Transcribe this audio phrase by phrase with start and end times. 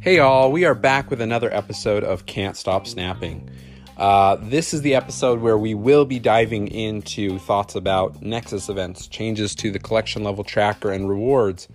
[0.00, 3.50] Hey, all, we are back with another episode of Can't Stop Snapping.
[3.98, 9.06] Uh, this is the episode where we will be diving into thoughts about Nexus events,
[9.06, 11.68] changes to the collection level tracker and rewards,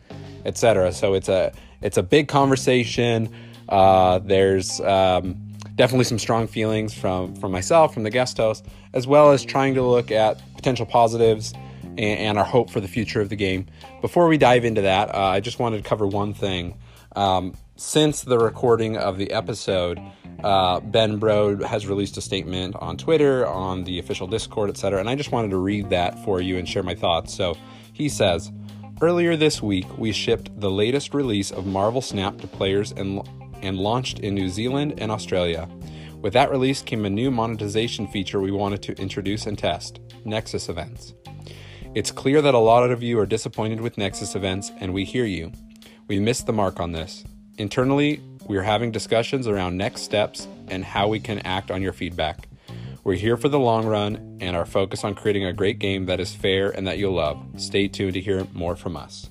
[0.46, 0.94] etc.
[0.94, 1.54] So it's a
[1.84, 3.30] it's a big conversation.
[3.70, 5.36] Uh, there's um,
[5.76, 9.76] definitely some strong feelings from from myself, from the guest host, as well as trying
[9.76, 11.54] to look at potential positives
[11.98, 13.68] and, and our hope for the future of the game.
[14.02, 16.78] Before we dive into that, uh, I just wanted to cover one thing.
[17.16, 20.00] Um, since the recording of the episode,
[20.44, 25.00] uh, Ben Brode has released a statement on Twitter, on the official Discord, etc.
[25.00, 27.34] And I just wanted to read that for you and share my thoughts.
[27.34, 27.56] So
[27.94, 28.52] he says,
[29.02, 33.28] Earlier this week, we shipped the latest release of Marvel Snap to players and,
[33.62, 35.68] and launched in New Zealand and Australia.
[36.22, 40.70] With that release came a new monetization feature we wanted to introduce and test Nexus
[40.70, 41.14] events.
[41.96, 45.26] It's clear that a lot of you are disappointed with Nexus events, and we hear
[45.26, 45.52] you.
[46.08, 47.24] We missed the mark on this.
[47.60, 51.94] Internally, we are having discussions around next steps and how we can act on your
[51.94, 52.48] feedback.
[53.04, 56.20] We're here for the long run and are focused on creating a great game that
[56.20, 57.46] is fair and that you'll love.
[57.58, 59.30] Stay tuned to hear more from us.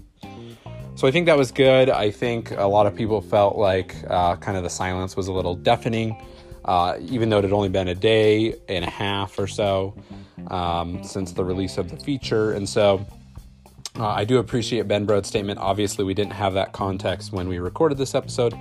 [0.95, 1.91] So I think that was good.
[1.91, 5.33] I think a lot of people felt like uh, kind of the silence was a
[5.33, 6.17] little deafening,
[6.65, 9.95] uh, even though it had only been a day and a half or so
[10.49, 12.53] um, since the release of the feature.
[12.53, 13.05] And so
[13.99, 15.59] uh, I do appreciate Ben Brode's statement.
[15.59, 18.55] Obviously, we didn't have that context when we recorded this episode.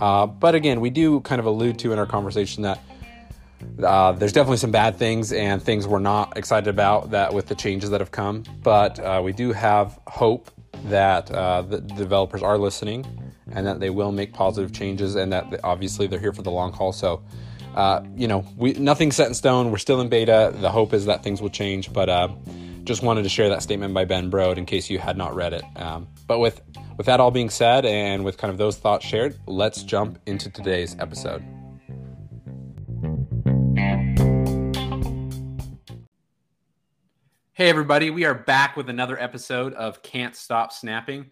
[0.00, 2.80] Uh, but again, we do kind of allude to in our conversation that
[3.82, 7.54] uh, there's definitely some bad things and things we're not excited about that with the
[7.54, 8.42] changes that have come.
[8.62, 10.50] But uh, we do have hope
[10.86, 13.04] that uh, the developers are listening
[13.52, 16.72] and that they will make positive changes and that obviously they're here for the long
[16.72, 16.92] haul.
[16.92, 17.22] So,
[17.74, 19.70] uh, you know, we nothing's set in stone.
[19.70, 20.52] We're still in beta.
[20.54, 22.08] The hope is that things will change, but
[22.84, 25.52] just wanted to share that statement by Ben Brode in case you had not read
[25.52, 25.64] it.
[25.76, 26.60] Um, but with
[26.96, 30.50] with that all being said, and with kind of those thoughts shared, let's jump into
[30.50, 31.42] today's episode.
[37.54, 41.30] Hey everybody, we are back with another episode of Can't Stop Snapping,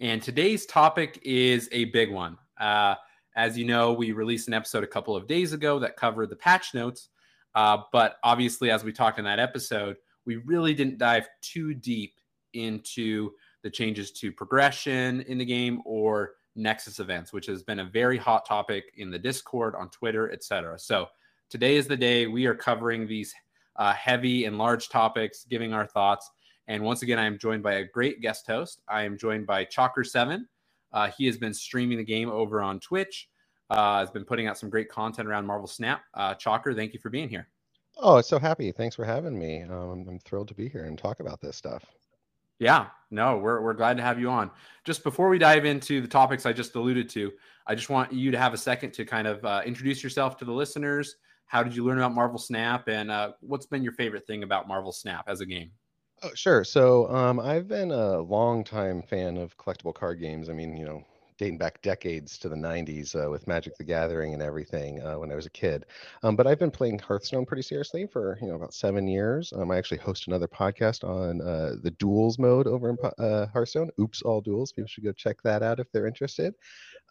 [0.00, 2.36] and today's topic is a big one.
[2.58, 2.94] Uh,
[3.36, 6.36] as you know, we released an episode a couple of days ago that covered the
[6.36, 7.10] patch notes,
[7.54, 9.96] uh, but obviously, as we talked in that episode
[10.26, 12.14] we really didn't dive too deep
[12.54, 13.30] into
[13.62, 18.16] the changes to progression in the game or Nexus events, which has been a very
[18.16, 20.78] hot topic in the Discord, on Twitter, etc.
[20.78, 21.06] So
[21.48, 23.32] today is the day we are covering these
[23.76, 26.30] uh, heavy and large topics, giving our thoughts.
[26.70, 28.80] And once again, I am joined by a great guest host.
[28.86, 30.44] I am joined by Chalker7.
[30.92, 33.28] Uh, he has been streaming the game over on Twitch.
[33.70, 36.02] Uh, has been putting out some great content around Marvel Snap.
[36.14, 37.48] Uh, Chalker, thank you for being here.
[37.96, 38.70] Oh, so happy.
[38.70, 39.62] Thanks for having me.
[39.62, 41.84] Um, I'm thrilled to be here and talk about this stuff.
[42.60, 44.52] Yeah, no, we're, we're glad to have you on.
[44.84, 47.32] Just before we dive into the topics I just alluded to,
[47.66, 50.44] I just want you to have a second to kind of uh, introduce yourself to
[50.44, 51.16] the listeners.
[51.46, 54.68] How did you learn about Marvel Snap, and uh, what's been your favorite thing about
[54.68, 55.72] Marvel Snap as a game?
[56.22, 56.64] Oh, sure.
[56.64, 60.50] So um, I've been a long time fan of collectible card games.
[60.50, 61.02] I mean, you know,
[61.38, 65.32] dating back decades to the 90s uh, with Magic the Gathering and everything uh, when
[65.32, 65.86] I was a kid.
[66.22, 69.50] Um, but I've been playing Hearthstone pretty seriously for you know about seven years.
[69.54, 73.88] Um, I actually host another podcast on uh, the duels mode over in uh, Hearthstone.
[73.98, 74.72] Oops, all duels.
[74.72, 76.54] People should go check that out if they're interested.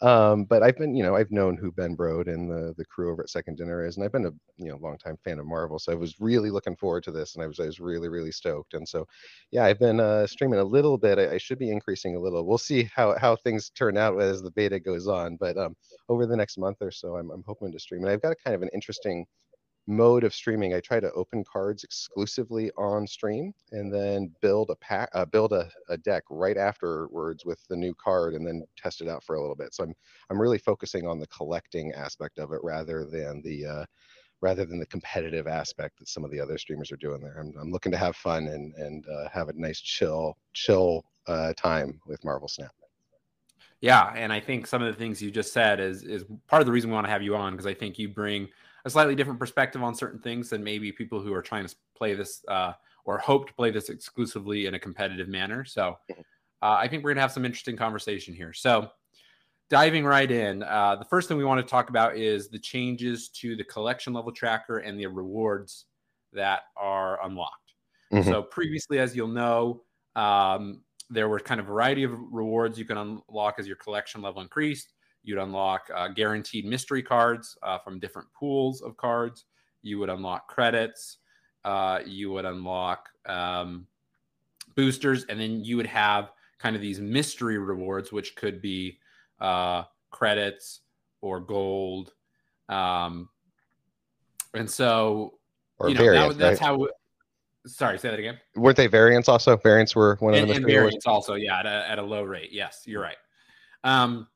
[0.01, 3.11] Um, but I've been, you know, I've known who Ben Brode and the the crew
[3.11, 5.77] over at Second Dinner is, and I've been a you know longtime fan of Marvel,
[5.77, 8.31] so I was really looking forward to this, and I was I was really really
[8.31, 9.05] stoked, and so
[9.51, 11.19] yeah, I've been uh, streaming a little bit.
[11.19, 12.45] I, I, should be increasing a little.
[12.45, 15.75] We'll see how how things turn out as the beta goes on, but um,
[16.07, 18.38] over the next month or so, I'm I'm hoping to stream, and I've got a
[18.43, 19.25] kind of an interesting
[19.89, 24.75] mode of streaming, I try to open cards exclusively on stream and then build a
[24.75, 29.01] pack, uh, build a, a, deck right afterwards with the new card and then test
[29.01, 29.73] it out for a little bit.
[29.73, 29.95] So I'm
[30.29, 33.85] I'm really focusing on the collecting aspect of it rather than the uh,
[34.41, 37.38] rather than the competitive aspect that some of the other streamers are doing there.
[37.39, 41.53] I'm, I'm looking to have fun and and uh, have a nice chill chill uh,
[41.57, 42.71] time with Marvel Snap.
[43.81, 46.68] Yeah, and I think some of the things you just said is is part of
[46.68, 48.50] the reason we want to have you on because I think you bring
[48.85, 52.13] a slightly different perspective on certain things than maybe people who are trying to play
[52.13, 52.73] this uh,
[53.05, 55.65] or hope to play this exclusively in a competitive manner.
[55.65, 56.21] So mm-hmm.
[56.61, 58.53] uh, I think we're gonna have some interesting conversation here.
[58.53, 58.89] So
[59.69, 63.29] diving right in, uh, the first thing we want to talk about is the changes
[63.29, 65.85] to the collection level tracker and the rewards
[66.33, 67.73] that are unlocked.
[68.11, 68.29] Mm-hmm.
[68.29, 69.83] So previously, as you'll know,
[70.15, 74.21] um, there were kind of a variety of rewards you can unlock as your collection
[74.21, 74.93] level increased.
[75.24, 79.45] You'd unlock uh, guaranteed mystery cards uh, from different pools of cards.
[79.81, 81.18] You would unlock credits.
[81.66, 83.86] Uh, you would unlock um,
[84.75, 88.98] boosters, and then you would have kind of these mystery rewards, which could be
[89.39, 90.81] uh, credits
[91.22, 92.13] or gold.
[92.69, 93.30] Um,
[94.54, 95.39] and so,
[95.80, 96.68] Or you know, variants, that, that's right?
[96.68, 96.88] how.
[97.65, 98.39] Sorry, say that again.
[98.56, 99.57] Weren't they variants also?
[99.57, 101.06] Variants were one of And, the and mystery rewards?
[101.06, 102.51] variants also, yeah, at a, at a low rate.
[102.54, 103.18] Yes, you're right.
[103.83, 104.27] Um,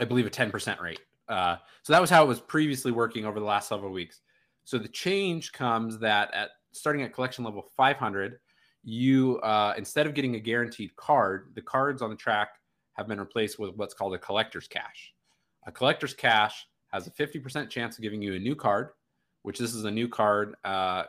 [0.00, 1.00] I believe a 10% rate.
[1.28, 4.20] Uh, so that was how it was previously working over the last several weeks.
[4.64, 8.38] So the change comes that at starting at collection level 500,
[8.82, 12.48] you uh, instead of getting a guaranteed card, the cards on the track
[12.94, 15.12] have been replaced with what's called a collector's cache.
[15.66, 18.90] A collector's cache has a 50% chance of giving you a new card,
[19.42, 20.54] which this is a new card.
[20.64, 21.04] Uh,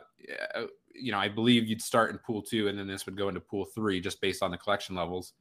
[0.94, 3.40] you know, I believe you'd start in pool two, and then this would go into
[3.40, 5.32] pool three just based on the collection levels.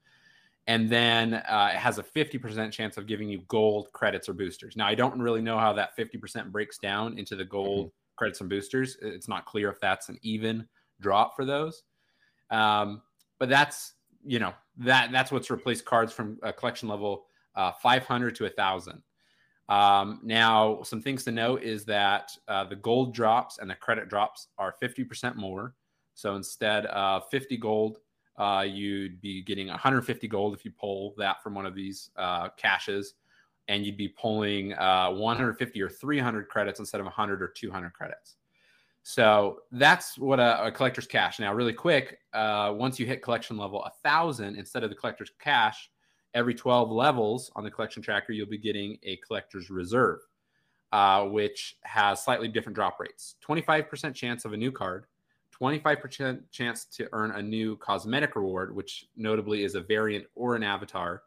[0.67, 4.77] And then uh, it has a 50% chance of giving you gold credits or boosters.
[4.77, 8.49] Now, I don't really know how that 50% breaks down into the gold credits and
[8.49, 8.97] boosters.
[9.01, 10.67] It's not clear if that's an even
[10.99, 11.83] drop for those.
[12.51, 13.01] Um,
[13.39, 13.93] but that's
[14.23, 17.25] you know that that's what's replaced cards from a collection level
[17.55, 19.01] uh, 500 to 1000
[19.69, 24.09] um, now some things to note is that uh, the gold drops and the credit
[24.09, 25.73] drops are 50% more
[26.13, 27.97] so instead of 50 gold
[28.37, 32.49] uh, you'd be getting 150 gold if you pull that from one of these uh,
[32.57, 33.15] caches.
[33.67, 38.35] And you'd be pulling uh, 150 or 300 credits instead of 100 or 200 credits.
[39.03, 41.39] So that's what a, a collector's cache.
[41.39, 45.89] Now, really quick, uh, once you hit collection level thousand, instead of the collector's cache,
[46.33, 50.19] every 12 levels on the collection tracker, you'll be getting a collector's reserve,
[50.91, 53.35] uh, which has slightly different drop rates.
[53.47, 55.05] 25% chance of a new card,
[55.61, 60.63] 25% chance to earn a new cosmetic reward, which notably is a variant or an
[60.63, 61.21] avatar.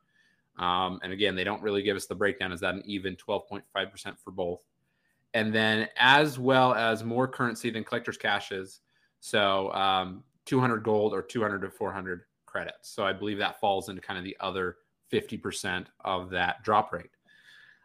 [0.58, 2.52] Um, and again, they don't really give us the breakdown.
[2.52, 3.62] Is that an even 12.5%
[4.22, 4.64] for both?
[5.34, 8.80] and then as well as more currency than collector's caches.
[9.20, 12.90] So um, 200 gold or 200 to 400 credits.
[12.90, 14.76] So I believe that falls into kind of the other
[15.12, 17.10] 50% of that drop rate.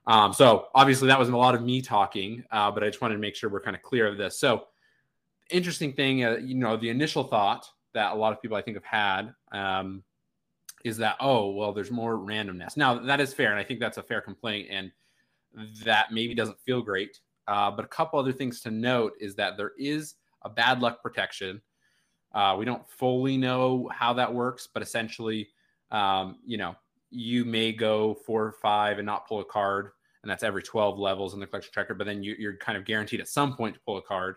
[0.07, 3.15] Um, so obviously that wasn't a lot of me talking, uh, but I just wanted
[3.15, 4.39] to make sure we're kind of clear of this.
[4.39, 4.65] So
[5.49, 8.77] interesting thing, uh, you know, the initial thought that a lot of people I think
[8.77, 10.03] have had um,
[10.85, 12.77] is that oh well, there's more randomness.
[12.77, 14.91] Now that is fair, and I think that's a fair complaint, and
[15.83, 17.19] that maybe doesn't feel great
[17.49, 20.13] uh, but a couple other things to note is that there is
[20.43, 21.59] a bad luck protection.
[22.31, 25.49] Uh, we don't fully know how that works, but essentially,
[25.89, 26.75] um, you know,
[27.09, 29.89] you may go four or five and not pull a card,
[30.21, 31.95] and that's every 12 levels in the collection tracker.
[31.95, 34.35] But then you, you're kind of guaranteed at some point to pull a card,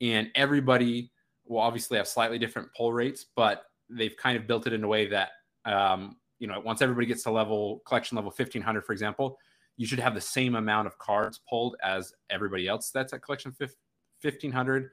[0.00, 1.10] and everybody
[1.46, 4.88] will obviously have slightly different pull rates, but they've kind of built it in a
[4.88, 5.30] way that
[5.64, 9.38] um, you know once everybody gets to level collection level 1500, for example,
[9.76, 13.54] you should have the same amount of cards pulled as everybody else that's at collection
[13.58, 14.90] 1500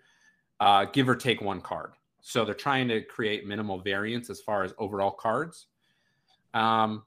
[0.59, 1.91] uh, give or take one card.
[2.21, 5.67] So they're trying to create minimal variance as far as overall cards.
[6.53, 7.03] Um,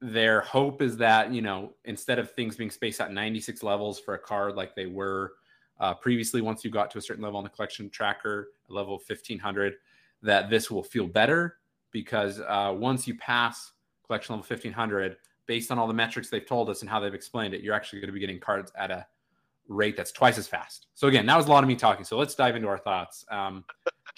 [0.00, 4.14] their hope is that you know instead of things being spaced out 96 levels for
[4.14, 5.32] a card like they were
[5.80, 9.74] uh, previously once you got to a certain level on the collection tracker level 1500
[10.22, 11.58] that this will feel better
[11.90, 13.72] because uh, once you pass
[14.06, 17.54] collection level 1500 based on all the metrics they've told us and how they've explained
[17.54, 19.06] it, you're actually going to be getting cards at a
[19.68, 20.86] rate that's twice as fast.
[20.94, 22.04] So again, that was a lot of me talking.
[22.04, 23.24] So let's dive into our thoughts.
[23.30, 23.64] Um,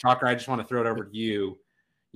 [0.02, 1.58] Chalker, I just want to throw it over to you.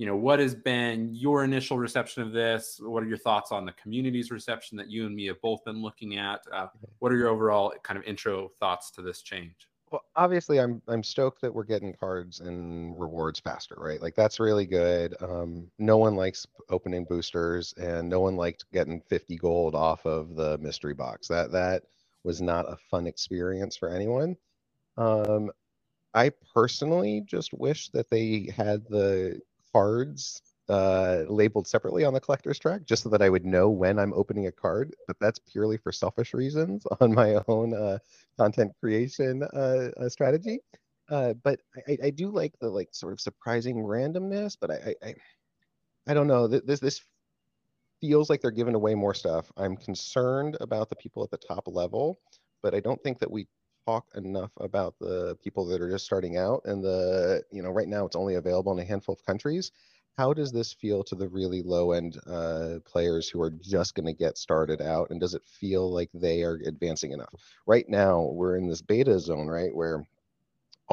[0.03, 2.77] You know, what has been your initial reception of this?
[2.83, 5.81] What are your thoughts on the community's reception that you and me have both been
[5.81, 6.41] looking at?
[6.51, 6.67] Uh,
[6.99, 9.69] what are your overall kind of intro thoughts to this change?
[9.91, 14.01] Well, obviously, I'm I'm stoked that we're getting cards and rewards faster, right?
[14.01, 15.15] Like that's really good.
[15.21, 20.35] Um, no one likes opening boosters, and no one liked getting 50 gold off of
[20.35, 21.29] the mystery box.
[21.29, 21.83] That that
[22.25, 24.35] was not a fun experience for anyone.
[24.97, 25.49] Um,
[26.13, 29.39] I personally just wish that they had the
[29.73, 33.99] cards uh, labeled separately on the collector's track, just so that I would know when
[33.99, 34.95] I'm opening a card.
[35.07, 37.99] But that's purely for selfish reasons on my own uh,
[38.39, 40.59] content creation uh, uh, strategy.
[41.09, 44.57] Uh, but I, I do like the like sort of surprising randomness.
[44.59, 45.15] But I I,
[46.07, 46.47] I don't know.
[46.47, 47.01] This this
[48.01, 49.51] feels like they're giving away more stuff.
[49.57, 52.19] I'm concerned about the people at the top level,
[52.61, 53.47] but I don't think that we
[53.85, 57.87] talk enough about the people that are just starting out and the you know right
[57.87, 59.71] now it's only available in a handful of countries
[60.17, 64.05] how does this feel to the really low end uh, players who are just going
[64.05, 67.33] to get started out and does it feel like they are advancing enough?
[67.65, 70.05] Right now we're in this beta zone right where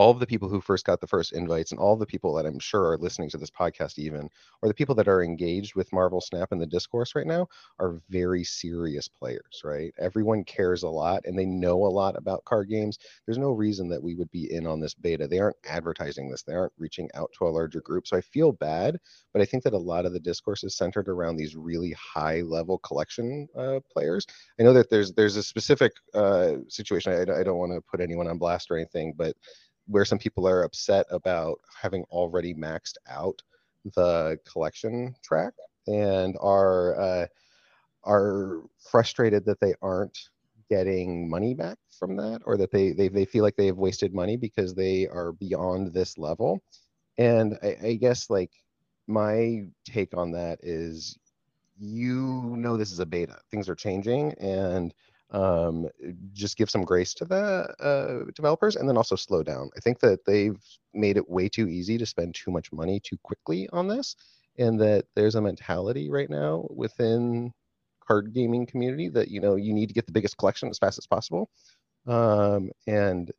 [0.00, 2.46] all of the people who first got the first invites and all the people that
[2.46, 4.30] I'm sure are listening to this podcast even
[4.62, 7.46] or the people that are engaged with Marvel Snap in the discourse right now
[7.78, 9.92] are very serious players, right?
[9.98, 12.98] Everyone cares a lot and they know a lot about card games.
[13.26, 15.28] There's no reason that we would be in on this beta.
[15.28, 16.42] They aren't advertising this.
[16.44, 18.06] They aren't reaching out to a larger group.
[18.06, 18.96] So I feel bad,
[19.34, 22.40] but I think that a lot of the discourse is centered around these really high
[22.40, 24.26] level collection uh, players.
[24.58, 27.12] I know that there's there's a specific uh, situation.
[27.12, 29.36] I, I don't want to put anyone on blast or anything, but
[29.90, 33.42] where some people are upset about having already maxed out
[33.96, 35.52] the collection track
[35.86, 37.26] and are uh,
[38.04, 40.18] are frustrated that they aren't
[40.68, 44.14] getting money back from that or that they they, they feel like they have wasted
[44.14, 46.62] money because they are beyond this level.
[47.18, 48.52] And I, I guess like
[49.08, 51.18] my take on that is
[51.78, 53.38] you know this is a beta.
[53.50, 54.94] Things are changing and
[55.32, 55.88] um,
[56.32, 59.70] just give some grace to the uh, developers and then also slow down.
[59.76, 60.58] I think that they've
[60.92, 64.16] made it way too easy to spend too much money too quickly on this,
[64.58, 67.52] and that there's a mentality right now within
[68.06, 70.98] card gaming community that you know you need to get the biggest collection as fast
[70.98, 71.50] as possible.
[72.06, 73.30] Um, and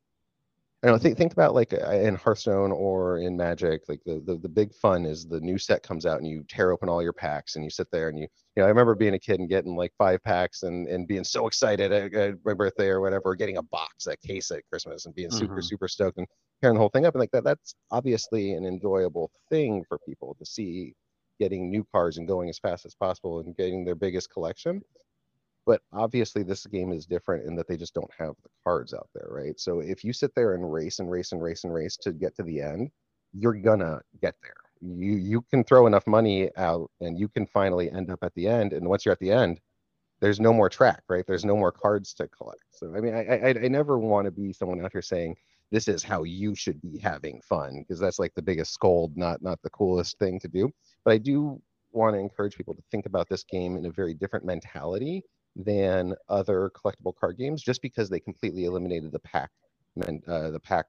[0.84, 4.20] I don't know, think think about like uh, in Hearthstone or in Magic, like the,
[4.26, 7.04] the the big fun is the new set comes out and you tear open all
[7.04, 9.40] your packs and you sit there and you you know I remember being a kid
[9.40, 13.00] and getting like five packs and and being so excited at, at my birthday or
[13.00, 15.62] whatever, getting a box, a case at Christmas and being super mm-hmm.
[15.62, 16.28] super stoked and
[16.62, 20.36] tearing the whole thing up and like that that's obviously an enjoyable thing for people
[20.40, 20.96] to see
[21.40, 24.82] getting new cards and going as fast as possible and getting their biggest collection
[25.66, 29.10] but obviously this game is different in that they just don't have the cards out
[29.14, 29.60] there right?
[29.60, 32.36] So if you sit there and race and race and race and race to get
[32.38, 32.92] to the end
[33.34, 34.54] you're gonna get there.
[34.82, 38.48] You you can throw enough money out and you can finally end up at the
[38.48, 39.60] end and once you're at the end
[40.20, 41.26] there's no more track right?
[41.28, 42.64] There's no more cards to collect.
[42.72, 45.36] So i mean i i, I never want to be someone out here saying
[45.72, 49.42] this is how you should be having fun because that's like the biggest scold not
[49.42, 50.72] not the coolest thing to do.
[51.06, 51.62] But i do
[51.94, 55.24] want to encourage people to think about this game in a very different mentality
[55.56, 59.52] than other collectible card games just because they completely eliminated the pack
[60.28, 60.88] uh, the pack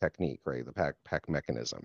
[0.00, 0.64] technique right?
[0.64, 1.82] The pack pack mechanism.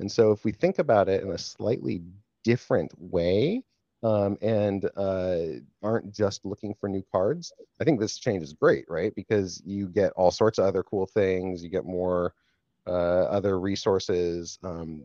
[0.00, 2.02] And so if we think about it in a slightly
[2.44, 3.62] different way
[4.02, 5.38] um, and uh,
[5.82, 9.14] aren't just looking for new cards i think this change is great right?
[9.14, 11.62] Because you get all sorts of other cool things.
[11.62, 12.34] You get more
[12.86, 15.04] uh, other resources um,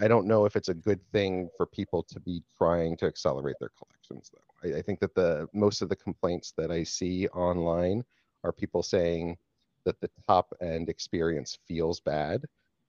[0.00, 3.56] I don't know if it's a good thing for people to be trying to accelerate
[3.60, 4.68] their collections, though.
[4.68, 8.04] I, I, think that the most of the complaints that I see online
[8.42, 9.36] are people saying
[9.84, 12.44] that the top end experience feels bad,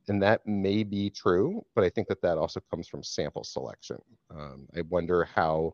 [0.07, 3.97] and that may be true, but I think that that also comes from sample selection.
[4.31, 5.74] Um, I wonder how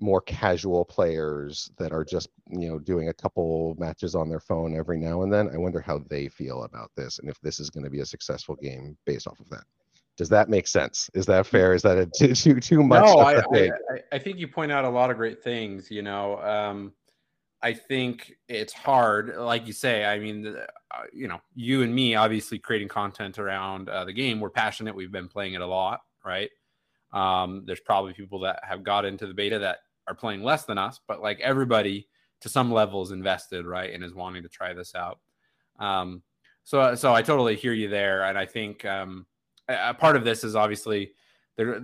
[0.00, 4.76] more casual players that are just you know doing a couple matches on their phone
[4.76, 7.68] every now and then i wonder how they feel about this and if this is
[7.68, 9.64] going to be a successful game based off of that
[10.18, 11.08] does that make sense?
[11.14, 11.72] Is that fair?
[11.72, 13.04] Is that a too too, too much?
[13.04, 13.70] No, I, I,
[14.12, 15.90] I, think you point out a lot of great things.
[15.90, 16.92] You know, um,
[17.62, 20.04] I think it's hard, like you say.
[20.04, 24.40] I mean, uh, you know, you and me obviously creating content around uh, the game.
[24.40, 24.94] We're passionate.
[24.94, 26.50] We've been playing it a lot, right?
[27.12, 30.78] Um, there's probably people that have got into the beta that are playing less than
[30.78, 32.08] us, but like everybody
[32.40, 35.20] to some level is invested, right, and is wanting to try this out.
[35.78, 36.22] Um,
[36.64, 38.84] so, so I totally hear you there, and I think.
[38.84, 39.24] Um,
[39.68, 41.12] a part of this is obviously
[41.56, 41.82] they're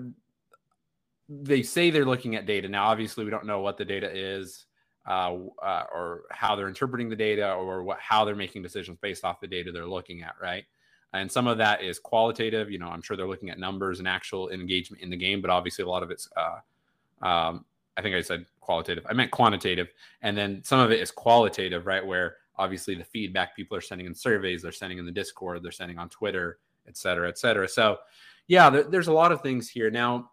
[1.28, 2.68] they say they're looking at data.
[2.68, 4.66] Now, obviously, we don't know what the data is,
[5.06, 9.24] uh, uh, or how they're interpreting the data, or what how they're making decisions based
[9.24, 10.64] off the data they're looking at, right?
[11.12, 12.70] And some of that is qualitative.
[12.70, 15.50] You know, I'm sure they're looking at numbers and actual engagement in the game, but
[15.50, 17.64] obviously, a lot of it's uh, um,
[17.96, 19.06] I think I said qualitative.
[19.08, 19.88] I meant quantitative,
[20.22, 22.04] and then some of it is qualitative, right?
[22.04, 25.72] Where obviously the feedback people are sending in surveys, they're sending in the Discord, they're
[25.72, 27.68] sending on Twitter, et cetera, et cetera.
[27.68, 27.98] So,
[28.46, 29.90] yeah, there, there's a lot of things here.
[29.90, 30.30] Now,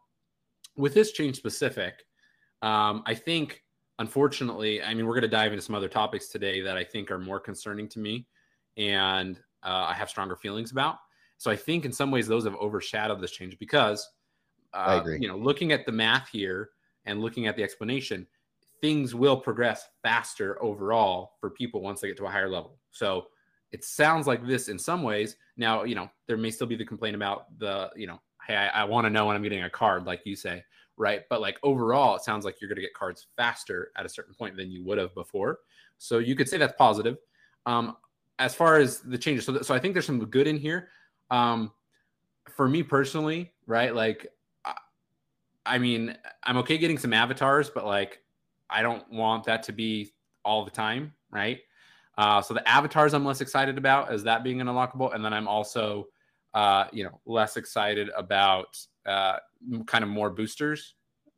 [0.75, 2.05] with this change specific,
[2.61, 3.63] um, I think,
[3.99, 7.11] unfortunately, I mean, we're going to dive into some other topics today that I think
[7.11, 8.27] are more concerning to me
[8.77, 10.97] and uh, I have stronger feelings about.
[11.37, 14.09] So I think in some ways those have overshadowed this change because,
[14.73, 15.19] uh, I agree.
[15.19, 16.69] you know, looking at the math here
[17.05, 18.27] and looking at the explanation,
[18.79, 22.77] things will progress faster overall for people once they get to a higher level.
[22.91, 23.27] So
[23.71, 25.37] it sounds like this in some ways.
[25.57, 28.81] Now, you know, there may still be the complaint about the, you know, hey, I,
[28.81, 30.63] I want to know when I'm getting a card, like you say,
[30.97, 31.23] right?
[31.29, 34.33] But like overall, it sounds like you're going to get cards faster at a certain
[34.33, 35.59] point than you would have before.
[35.97, 37.17] So you could say that's positive.
[37.65, 37.95] Um,
[38.39, 40.89] as far as the changes, so, th- so I think there's some good in here.
[41.29, 41.71] Um,
[42.49, 43.93] for me personally, right?
[43.95, 44.27] Like,
[44.65, 44.73] I,
[45.65, 48.21] I mean, I'm okay getting some avatars, but like,
[48.69, 50.13] I don't want that to be
[50.43, 51.59] all the time, right?
[52.17, 55.33] Uh, so the avatars I'm less excited about as that being an unlockable, and then
[55.33, 56.07] I'm also,
[56.53, 59.37] uh, you know, less excited about uh,
[59.87, 60.95] kind of more boosters.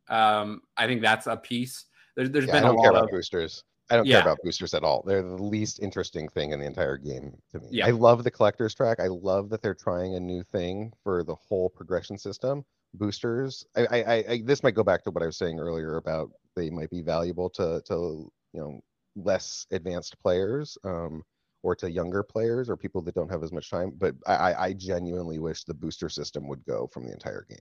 [0.09, 1.85] Um, I think that's a piece.
[2.15, 3.63] There's, there's Yeah, been I a don't care lot about of boosters.
[3.89, 4.21] I don't Yeah.
[4.21, 5.03] care about boosters at all.
[5.05, 7.67] They're the least interesting thing in the entire game to me.
[7.71, 7.87] Yeah.
[7.87, 8.99] I love the collector's track.
[8.99, 12.65] I love that they're trying a new thing for the whole progression system.
[12.93, 13.65] Boosters.
[13.75, 16.69] I, I, I this might go back to what I was saying earlier about they
[16.69, 18.81] might be valuable to, to you know,
[19.15, 21.23] less advanced players, um,
[21.61, 23.91] or to younger players or people that don't have as much time.
[23.97, 27.57] But I, I, genuinely wish the booster system would go from the entire game.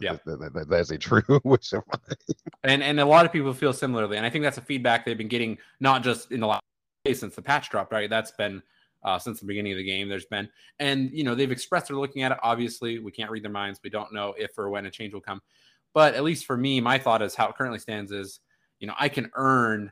[0.00, 0.16] Yeah.
[0.26, 2.16] That- that- that- that is a true wish of mine.
[2.64, 5.16] and and a lot of people feel similarly and i think that's a feedback they've
[5.16, 6.62] been getting not just in the last
[7.14, 8.62] since the patch dropped right that's been
[9.04, 10.48] uh, since the beginning of the game there's been
[10.80, 13.78] and you know they've expressed they're looking at it obviously we can't read their minds
[13.84, 15.40] we don't know if or when a change will come
[15.94, 18.40] but at least for me my thought is how it currently stands is
[18.80, 19.90] you know i can earn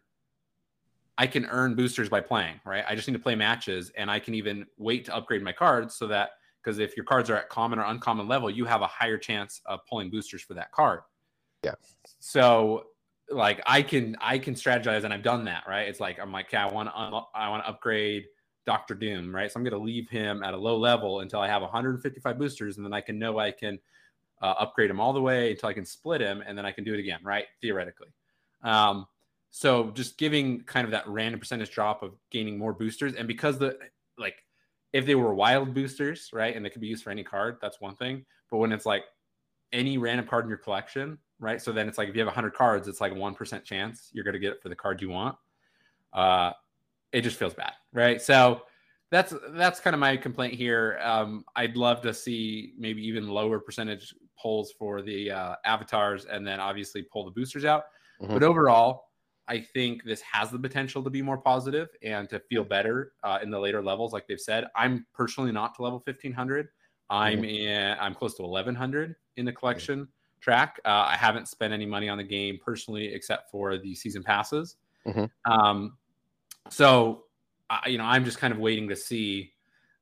[1.18, 4.18] i can earn boosters by playing right i just need to play matches and i
[4.18, 6.30] can even wait to upgrade my cards so that
[6.62, 9.60] because if your cards are at common or uncommon level you have a higher chance
[9.66, 11.00] of pulling boosters for that card
[11.62, 11.74] Yeah.
[12.18, 12.86] so
[13.30, 15.88] like I can I can strategize and I've done that, right?
[15.88, 18.26] It's like I'm like, okay, I want to un- I want to upgrade
[18.66, 19.50] Doctor Doom, right?
[19.50, 22.76] So I'm going to leave him at a low level until I have 155 boosters,
[22.76, 23.78] and then I can know I can
[24.42, 26.84] uh, upgrade him all the way until I can split him, and then I can
[26.84, 27.46] do it again, right?
[27.62, 28.08] Theoretically.
[28.62, 29.06] Um,
[29.56, 33.56] so just giving kind of that random percentage drop of gaining more boosters, and because
[33.56, 33.78] the
[34.18, 34.34] like
[34.92, 37.80] if they were wild boosters, right, and they could be used for any card, that's
[37.80, 38.26] one thing.
[38.50, 39.04] But when it's like
[39.72, 41.62] any random card in your collection, right?
[41.62, 44.24] So then it's like if you have 100 cards, it's like a 1% chance you're
[44.24, 45.36] going to get it for the card you want.
[46.12, 46.50] Uh,
[47.12, 48.20] it just feels bad, right?
[48.20, 48.62] So
[49.12, 50.98] that's that's kind of my complaint here.
[51.00, 56.44] Um, I'd love to see maybe even lower percentage pulls for the uh, avatars, and
[56.44, 57.84] then obviously pull the boosters out.
[58.20, 58.30] Mhm.
[58.30, 59.04] But overall,
[59.48, 63.38] I think this has the potential to be more positive and to feel better uh,
[63.42, 64.66] in the later levels, like they've said.
[64.74, 66.68] I'm personally not to level 1500.
[67.10, 67.96] I'm in.
[68.00, 70.08] I'm close to 1100 in the collection
[70.40, 70.80] track.
[70.84, 74.76] Uh, I haven't spent any money on the game personally, except for the season passes.
[75.06, 75.30] Mhm.
[75.44, 75.98] Um,
[76.70, 77.26] so,
[77.70, 79.52] I you know, I'm just kind of waiting to see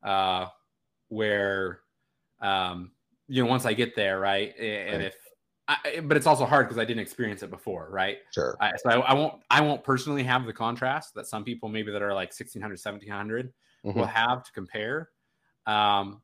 [0.05, 0.47] uh,
[1.09, 1.81] where,
[2.41, 2.93] um,
[3.29, 5.07] you know, once I get there, right, and Right.
[5.07, 5.17] if.
[5.69, 8.19] I, but it's also hard because I didn't experience it before, right?
[8.31, 8.61] Sure.
[8.61, 11.93] I, so I, I won't I won't personally have the contrast that some people maybe
[11.93, 13.53] that are like 1600 1700
[13.95, 14.07] will Mhm.
[14.07, 15.11] have to compare
[15.67, 16.23] um,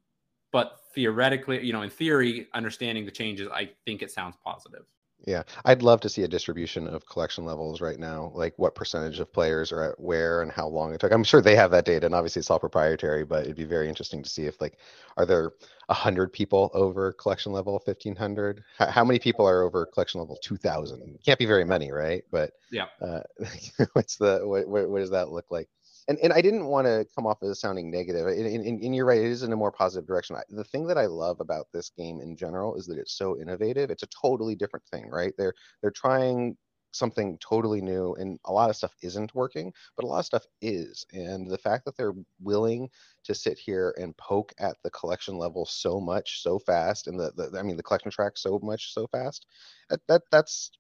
[0.53, 4.87] but theoretically you know in theory understanding the changes I think it sounds positive
[5.27, 9.19] Yeah, I'd love to see a distribution of collection levels right now, like what percentage
[9.19, 11.13] of players are at where and how long it took.
[11.13, 13.89] I'm sure they have that data, and obviously it's all proprietary, but it'd be very
[13.89, 14.79] interesting to see if like,
[15.17, 15.53] are there
[15.89, 18.63] a hundred people over collection level 1500?
[18.79, 21.19] How, how many people are over collection level 2000?
[21.27, 22.23] Can't be very many, right?
[22.31, 22.87] But Yeah.
[23.03, 23.21] uh,
[23.95, 25.69] what's the what, what what does that look like?
[26.09, 28.27] And and I didn't want to come off as sounding negative.
[28.27, 30.37] And, and, and you're right, it is in a more positive direction.
[30.49, 33.91] The thing that I love about this game in general is that it's so innovative.
[33.91, 35.35] It's a totally different thing, right?
[35.37, 36.57] They're they're trying
[36.93, 40.45] something totally new and a lot of stuff isn't working but a lot of stuff
[40.63, 42.89] is and the fact that they're willing
[43.25, 47.31] to sit here and poke at the collection level so much so fast and the,
[47.37, 49.47] the i mean the collection track so much so fast
[49.91, 50.71] that, that that's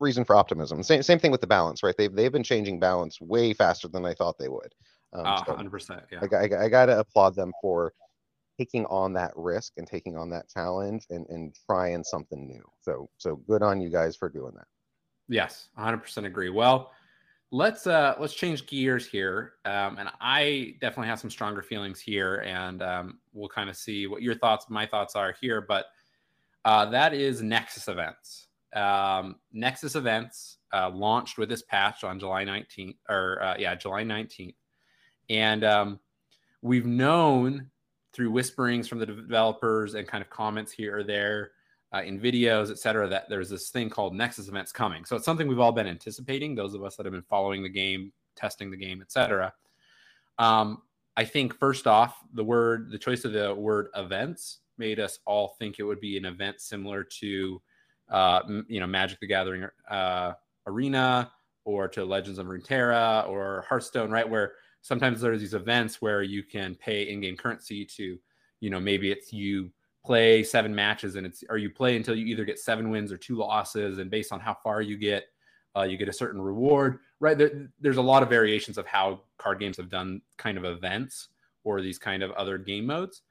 [0.00, 3.20] reason for optimism same, same thing with the balance right they've, they've been changing balance
[3.20, 4.74] way faster than i thought they would
[5.12, 7.92] um, uh, so 100% yeah I, I, I got to applaud them for
[8.58, 13.08] taking on that risk and taking on that challenge and, and trying something new so
[13.16, 14.66] so good on you guys for doing that
[15.28, 16.50] Yes, 100% agree.
[16.50, 16.92] Well,
[17.52, 19.54] let's uh let's change gears here.
[19.64, 24.06] Um and I definitely have some stronger feelings here and um we'll kind of see
[24.06, 25.86] what your thoughts my thoughts are here, but
[26.64, 28.45] uh that is Nexus events.
[28.76, 34.04] Um Nexus events uh launched with this patch on July 19th or uh yeah, July
[34.04, 34.54] 19th.
[35.30, 36.00] And um
[36.62, 37.70] we've known
[38.12, 41.50] through whisperings from the developers and kind of comments here or there
[41.94, 45.04] uh, in videos, et cetera, that there's this thing called Nexus events coming.
[45.04, 47.68] So it's something we've all been anticipating, those of us that have been following the
[47.68, 49.52] game, testing the game, et cetera.
[50.38, 50.82] Um,
[51.16, 55.56] I think first off, the word, the choice of the word events made us all
[55.58, 57.62] think it would be an event similar to,
[58.10, 60.32] uh, you know, Magic the Gathering uh,
[60.66, 61.30] Arena
[61.64, 64.28] or to Legends of Runeterra or Hearthstone, right?
[64.28, 68.18] Where sometimes there's these events where you can pay in-game currency to,
[68.60, 69.70] you know, maybe it's you
[70.06, 73.16] play seven matches and it's or you play until you either get seven wins or
[73.16, 75.24] two losses and based on how far you get
[75.76, 79.20] uh, you get a certain reward right there, there's a lot of variations of how
[79.36, 81.30] card games have done kind of events
[81.64, 83.22] or these kind of other game modes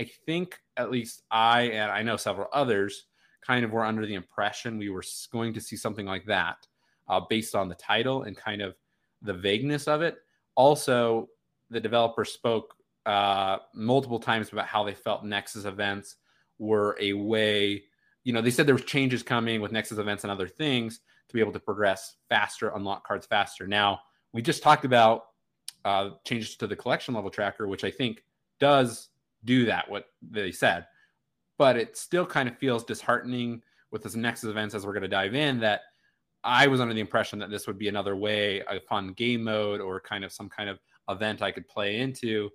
[0.00, 3.06] i think at least i and i know several others
[3.40, 6.66] kind of were under the impression we were going to see something like that
[7.08, 8.74] uh, based on the title and kind of
[9.22, 10.18] the vagueness of it
[10.54, 11.28] Also,
[11.70, 12.74] the developer spoke
[13.06, 16.16] uh, multiple times about how they felt Nexus events
[16.58, 17.84] were a way.
[18.24, 21.34] You know, they said there was changes coming with Nexus events and other things to
[21.34, 23.66] be able to progress faster, unlock cards faster.
[23.66, 24.00] Now,
[24.32, 25.26] we just talked about
[25.84, 28.24] uh, changes to the collection level tracker, which I think
[28.58, 29.08] does
[29.44, 29.90] do that.
[29.90, 30.86] What they said,
[31.60, 33.60] but it still kind of feels disheartening
[33.92, 35.82] with this Nexus events as we're going to dive in that
[36.42, 39.82] I was under the impression that this would be another way, a fun game mode
[39.82, 40.78] or kind of some kind of
[41.10, 42.48] event I could play into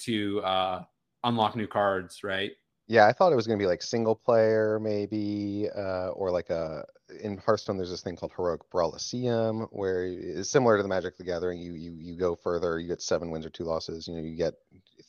[0.00, 0.82] to uh,
[1.22, 2.50] unlock new cards, right?
[2.88, 6.48] Yeah, I thought it was going to be like single player, maybe, uh, or like
[6.48, 6.84] a
[7.22, 7.76] in Hearthstone.
[7.76, 11.60] There's this thing called Heroic Brawliseum, where it's similar to the Magic the Gathering.
[11.60, 14.08] You you you go further, you get seven wins or two losses.
[14.08, 14.54] You know, you get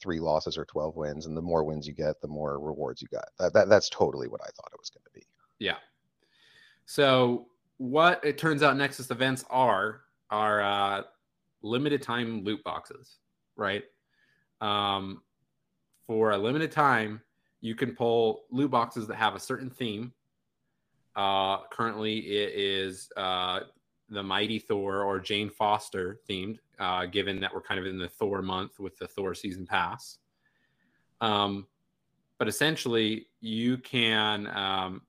[0.02, 3.08] three losses or twelve wins, and the more wins you get, the more rewards you
[3.08, 3.30] got.
[3.40, 5.26] That, that that's totally what I thought it was going to be.
[5.60, 5.78] Yeah.
[6.86, 11.04] So what it turns out Nexus events are are uh,
[11.62, 13.20] limited time loot boxes,
[13.56, 13.84] right?
[14.60, 15.22] Um,
[16.08, 17.22] for a limited time,
[17.62, 20.14] you can pull loot boxes that have a certain theme.
[21.16, 23.62] Uh, currently, it is uh,
[24.10, 28.08] the Mighty Thor or Jane Foster themed, uh, given that we're kind of in the
[28.08, 30.18] Thor month with the Thor season pass.
[31.22, 31.68] Um,
[32.38, 35.02] but essentially, you can um,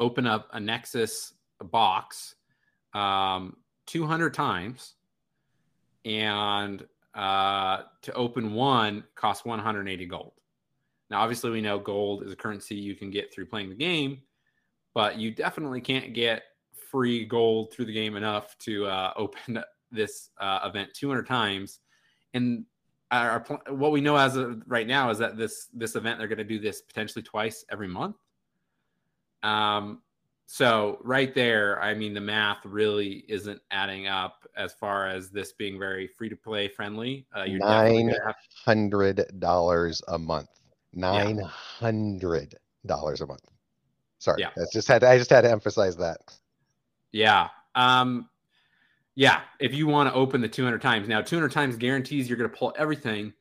[0.00, 2.34] open up a Nexus box
[2.92, 3.56] um,
[3.86, 4.94] 200 times,
[6.04, 10.32] and uh, to open one costs 180 gold.
[11.10, 14.22] Now, obviously, we know gold is a currency you can get through playing the game,
[14.94, 16.42] but you definitely can't get
[16.90, 21.80] free gold through the game enough to uh, open this uh, event 200 times.
[22.34, 22.64] And
[23.10, 26.38] our, what we know as of right now is that this this event they're going
[26.38, 28.16] to do this potentially twice every month.
[29.44, 30.02] Um,
[30.46, 35.52] so right there, I mean, the math really isn't adding up as far as this
[35.52, 37.26] being very free to play friendly.
[37.34, 38.12] Uh, Nine
[38.64, 40.48] hundred dollars a month.
[40.96, 42.56] Nine hundred
[42.86, 43.48] dollars a month.
[44.18, 44.48] Sorry, yeah.
[44.56, 46.18] I just had to, I just had to emphasize that.
[47.12, 47.48] Yeah.
[47.74, 48.28] Um,
[49.14, 49.42] yeah.
[49.60, 52.56] If you want to open the 200 times now, 200 times guarantees you're going to
[52.56, 53.34] pull everything.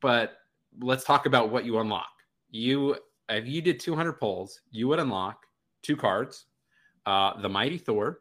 [0.00, 0.38] But
[0.80, 2.10] let's talk about what you unlock.
[2.50, 2.96] You
[3.28, 5.46] if you did 200 pulls, you would unlock
[5.82, 6.46] two cards
[7.06, 8.20] uh, the Mighty Thor,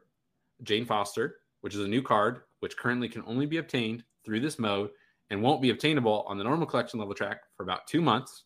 [0.63, 4.57] Jane Foster, which is a new card, which currently can only be obtained through this
[4.57, 4.91] mode
[5.29, 8.43] and won't be obtainable on the normal collection level track for about two months.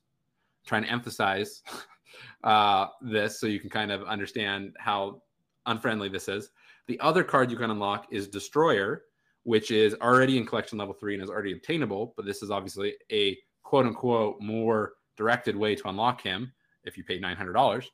[0.64, 1.62] I'm trying to emphasize
[2.44, 5.22] uh, this so you can kind of understand how
[5.66, 6.50] unfriendly this is.
[6.88, 9.04] The other card you can unlock is Destroyer,
[9.44, 12.96] which is already in collection level three and is already obtainable, but this is obviously
[13.12, 16.52] a quote unquote more directed way to unlock him
[16.84, 17.86] if you pay $900.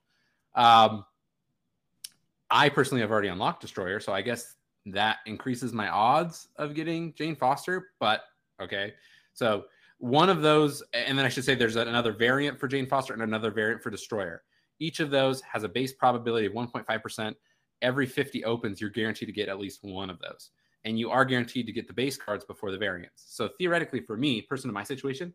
[0.56, 1.06] Um,
[2.50, 4.56] I personally have already unlocked Destroyer, so I guess
[4.88, 7.90] that increases my odds of getting Jane Foster.
[8.00, 8.22] But
[8.62, 8.94] okay,
[9.34, 9.66] so
[10.00, 13.22] one of those, and then I should say there's another variant for Jane Foster and
[13.22, 14.44] another variant for Destroyer.
[14.80, 17.34] Each of those has a base probability of 1.5%.
[17.82, 20.52] Every 50 opens, you're guaranteed to get at least one of those.
[20.86, 23.26] And you are guaranteed to get the base cards before the variants.
[23.28, 25.34] So theoretically, for me, person in my situation,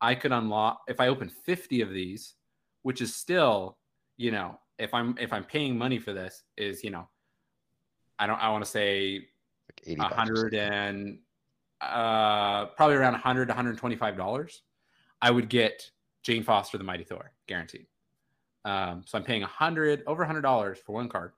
[0.00, 2.34] I could unlock if I open 50 of these,
[2.82, 3.76] which is still,
[4.16, 7.08] you know, if I'm if I'm paying money for this, is you know,
[8.18, 9.26] I don't I want to say
[9.86, 11.18] like a hundred and
[11.80, 14.62] uh probably around 100 125 dollars
[15.22, 15.90] i would get
[16.22, 17.86] jane foster the mighty thor guaranteed
[18.64, 21.32] um, so i'm paying 100 over 100 dollars for one card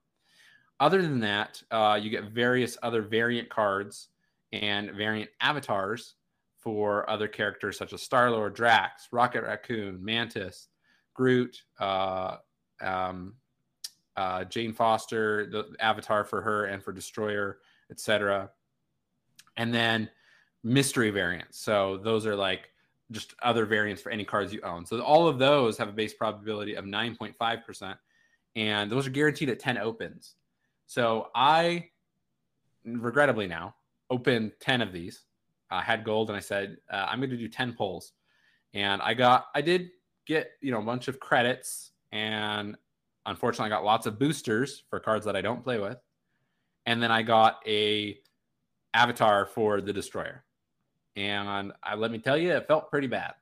[0.80, 4.08] other than that uh, you get various other variant cards
[4.52, 6.14] and variant avatars
[6.60, 10.68] for other characters such as Star Lord, Drax, Rocket Raccoon, Mantis,
[11.14, 12.36] Groot, uh,
[12.82, 13.34] um,
[14.16, 17.58] uh, Jane Foster, the avatar for her and for Destroyer,
[17.90, 18.50] etc.
[19.56, 20.10] And then
[20.62, 21.58] mystery variants.
[21.60, 22.70] So those are like
[23.10, 24.86] just other variants for any cards you own.
[24.86, 27.96] So all of those have a base probability of 9.5%.
[28.56, 30.34] And those are guaranteed at 10 opens.
[30.86, 31.88] So I,
[32.84, 33.74] regrettably now,
[34.10, 35.24] opened 10 of these
[35.70, 38.12] I had gold, and I said uh, I'm going to do ten pulls,
[38.74, 39.90] and I got I did
[40.26, 42.76] get you know a bunch of credits, and
[43.26, 45.98] unfortunately I got lots of boosters for cards that I don't play with,
[46.86, 48.18] and then I got a
[48.94, 50.44] avatar for the destroyer,
[51.20, 53.34] and I, let me tell you, it felt pretty bad.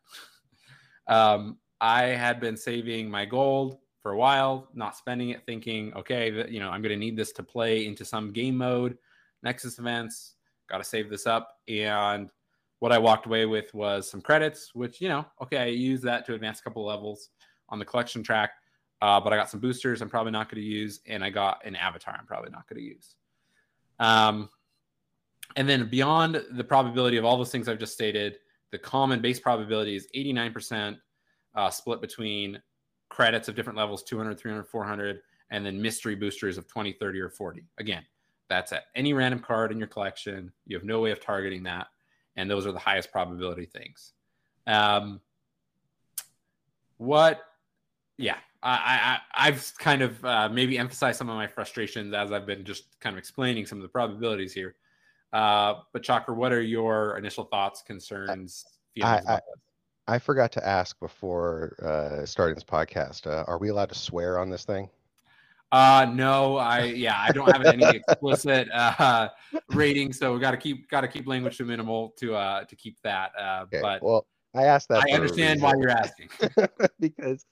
[1.07, 6.51] um, I had been saving my gold for a while, not spending it, thinking, okay,
[6.51, 8.99] you know, I'm going to need this to play into some game mode,
[9.43, 10.35] Nexus events,
[10.69, 11.59] got to save this up.
[11.69, 12.31] And
[12.81, 16.27] what I walked away with was some credits, which, you know, okay, I used that
[16.27, 17.31] to advance a couple levels
[17.69, 18.51] on the collection track.
[19.01, 21.65] Uh, but I got some boosters I'm probably not going to use, and I got
[21.65, 23.15] an avatar I'm probably not going to use.
[24.01, 24.51] Um,
[25.57, 28.37] and then beyond the probability of all those things I've just stated,
[28.71, 30.99] the common base probability is 89%
[31.55, 32.61] uh, split between
[33.09, 37.31] credits of different levels 200, 300, 400, and then mystery boosters of 20, 30, or
[37.31, 37.65] 40.
[37.79, 38.05] Again,
[38.49, 40.53] that's at any random card in your collection.
[40.67, 41.87] You have no way of targeting that.
[42.37, 44.13] And those are the highest probability things.
[44.67, 45.21] Um,
[46.99, 47.41] what,
[48.17, 52.47] yeah, I, I, have kind of uh, maybe emphasized some of my frustrations as I've
[52.47, 54.75] been just kind of explaining some of the probabilities here.
[55.33, 58.65] Uh, but Chalker, what are your initial thoughts, concerns,
[58.95, 59.41] feelings I, I,
[60.07, 63.27] I forgot to ask before uh, starting this podcast.
[63.27, 64.89] Uh, are we allowed to swear on this thing?
[65.71, 69.29] Uh no, I yeah, I don't have any explicit uh
[69.69, 72.75] rating, so we got to keep got to keep language to minimal to uh to
[72.75, 73.33] keep that.
[73.39, 75.05] Uh okay, but well, I asked that.
[75.07, 76.31] I understand why you're asking
[77.01, 77.45] because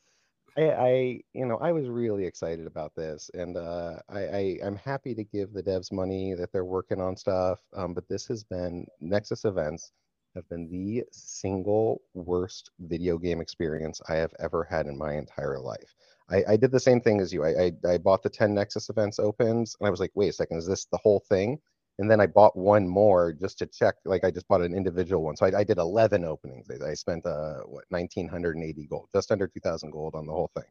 [0.56, 4.76] I, I, you know, I was really excited about this, and uh, I, I, I'm
[4.76, 7.60] happy to give the devs money that they're working on stuff.
[7.74, 9.92] Um, but this has been Nexus events
[10.34, 15.58] have been the single worst video game experience I have ever had in my entire
[15.58, 15.94] life.
[16.30, 17.44] I, I did the same thing as you.
[17.44, 17.48] I,
[17.86, 20.58] I, I bought the 10 Nexus events opens, and I was like, wait a second,
[20.58, 21.58] is this the whole thing?
[21.98, 23.96] And then I bought one more just to check.
[24.04, 26.68] Like I just bought an individual one, so I, I did 11 openings.
[26.70, 30.70] I, spent uh what 1980 gold, just under 2,000 gold on the whole thing,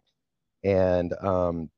[0.63, 1.69] and um,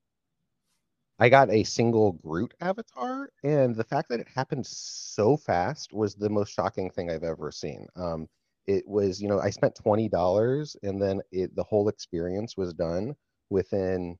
[1.19, 6.15] I got a single Groot avatar, and the fact that it happened so fast was
[6.15, 7.87] the most shocking thing I've ever seen.
[7.95, 8.27] Um,
[8.65, 12.73] it was, you know, I spent twenty dollars, and then it the whole experience was
[12.73, 13.15] done
[13.49, 14.17] within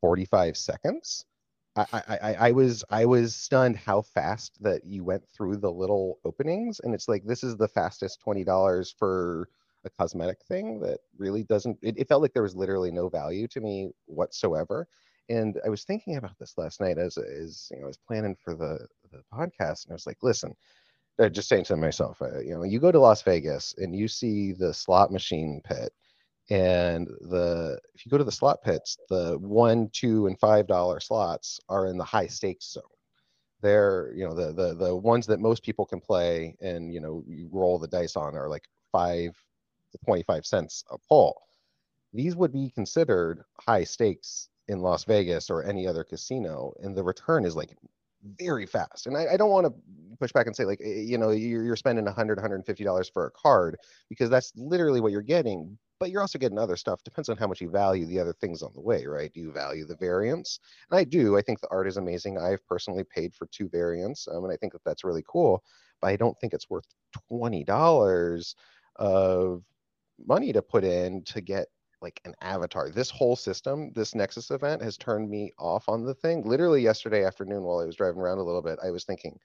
[0.00, 1.24] 45 seconds.
[1.74, 6.18] I, I, I was I was stunned how fast that you went through the little
[6.24, 9.48] openings, and it's like this is the fastest twenty dollars for
[9.84, 11.78] a cosmetic thing that really doesn't.
[11.82, 14.86] It, it, felt like there was literally no value to me whatsoever.
[15.28, 18.36] And I was thinking about this last night as as you know I was planning
[18.44, 20.54] for the the podcast, and I was like, listen,
[21.18, 24.08] uh, just saying to myself, uh, you know, you go to Las Vegas and you
[24.08, 25.92] see the slot machine pit
[26.52, 31.00] and the if you go to the slot pits the one two and five dollar
[31.00, 32.82] slots are in the high stakes zone.
[33.62, 37.24] They're you know the the the ones that most people can play and you know
[37.26, 39.30] you roll the dice on are like five
[39.92, 41.40] to 25 cents a pull.
[42.12, 47.02] These would be considered high stakes in las vegas or any other casino and the
[47.02, 47.70] return is like
[48.38, 49.72] very fast and i, I don't want to
[50.18, 53.26] push back and say like eh, you know you're, you're spending 100 150 dollars for
[53.26, 53.76] a card
[54.08, 57.04] because that's literally what you're getting but you're also getting other stuff.
[57.04, 59.32] Depends on how much you value the other things on the way, right?
[59.32, 60.58] Do you value the variants?
[60.90, 61.38] And I do.
[61.38, 62.38] I think the art is amazing.
[62.38, 65.62] I've personally paid for two variants, um, and I think that that's really cool.
[66.00, 66.86] But I don't think it's worth
[67.28, 68.56] twenty dollars
[68.96, 69.62] of
[70.26, 71.68] money to put in to get
[72.02, 72.90] like an avatar.
[72.90, 76.42] This whole system, this Nexus event has turned me off on the thing.
[76.44, 79.38] Literally yesterday afternoon while I was driving around a little bit, I was thinking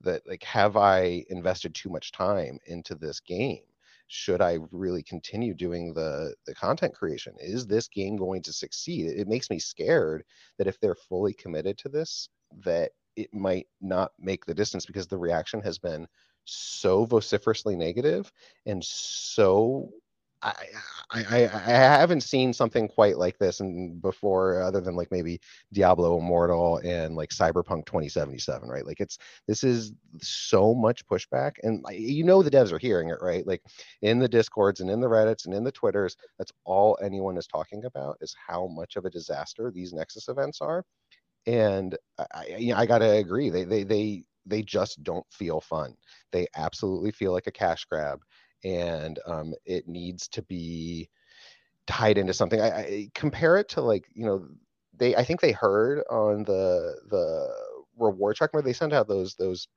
[0.00, 3.62] that like have I invested too much time into this game?
[4.08, 7.34] should I really continue doing the the content creation?
[7.38, 9.06] Is this game going to succeed?
[9.06, 10.24] It, it makes me scared
[10.56, 12.28] that if they're fully committed to this,
[12.64, 16.06] that it might not make the distance because the reaction has been
[16.44, 18.32] so vociferously negative
[18.64, 19.90] and so
[20.40, 20.54] I,
[21.10, 25.40] I, I haven't seen something quite like this and before other than like maybe
[25.72, 28.86] Diablo Immortal and like Cyberpunk 2077 right?
[28.86, 33.18] Like it's this is so much pushback and you know the devs are hearing it
[33.20, 33.46] right?
[33.46, 33.62] Like
[34.02, 37.46] in the discords and in the reddits and in the twitters that's all anyone is
[37.48, 40.84] talking about is how much of a disaster these nexus events are
[41.46, 41.96] and
[42.32, 45.94] I, you know, I gotta agree they they they they just don't feel fun.
[46.32, 48.20] They absolutely feel like a cash grab
[48.64, 51.08] and um, it needs to be
[51.86, 52.60] tied into something.
[52.60, 54.46] I, I, compare it to like you know
[54.96, 57.48] they I think they heard on the the
[57.98, 59.68] reward track where they sent out those those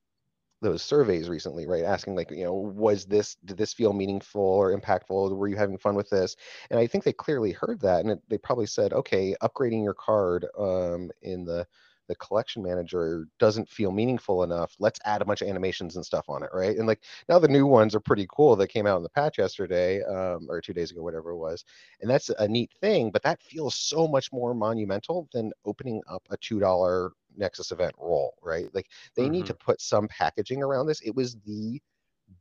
[0.61, 1.83] those surveys recently, right?
[1.83, 5.35] Asking like, you know, was this did this feel meaningful or impactful?
[5.35, 6.35] Were you having fun with this?
[6.69, 9.95] And I think they clearly heard that, and it, they probably said, okay, upgrading your
[9.95, 11.65] card um, in the
[12.11, 14.75] the collection manager doesn't feel meaningful enough.
[14.79, 16.75] Let's add a bunch of animations and stuff on it, right?
[16.75, 19.37] And like now the new ones are pretty cool that came out in the patch
[19.37, 21.63] yesterday um, or two days ago, whatever it was.
[22.01, 26.21] And that's a neat thing, but that feels so much more monumental than opening up
[26.31, 28.67] a two dollar Nexus event roll, right?
[28.73, 29.31] Like they mm-hmm.
[29.31, 29.71] need to mm-hmm.
[29.71, 30.99] put some packaging around this.
[30.99, 31.81] It was the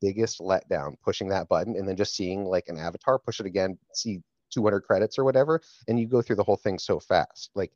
[0.01, 3.79] biggest letdown pushing that button and then just seeing like an avatar push it again,
[3.95, 7.51] see 200 credits or whatever, and you go through the whole thing so fast.
[7.55, 7.71] Like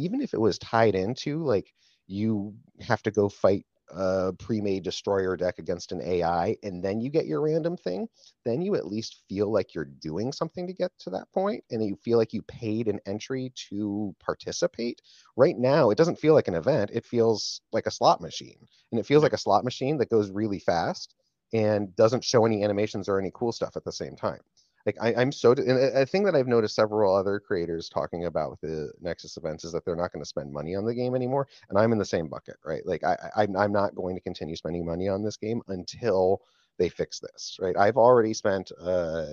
[0.00, 1.72] even if it was tied into like
[2.06, 7.10] you have to go fight a pre-made destroyer deck against an AI and then you
[7.10, 8.08] get your random thing,
[8.44, 11.84] then you at least feel like you're doing something to get to that point and
[11.84, 15.00] you feel like you paid an entry to participate.
[15.36, 16.90] Right now, it doesn't feel like an event.
[16.92, 18.66] It feels like a slot machine.
[18.92, 21.14] And it feels like a slot machine that goes really fast
[21.52, 24.40] and doesn't show any animations or any cool stuff at the same time
[24.86, 28.50] like I, am so and a thing that I've noticed several other creators talking about
[28.50, 31.14] with the Nexus events is that they're not going to spend money on the game
[31.14, 32.84] anymore, and I'm in the same bucket, right?
[32.86, 36.42] Like I, I I'm not going to continue spending money on this game until
[36.78, 37.76] they fix this, right?
[37.76, 39.26] I've already spent uh,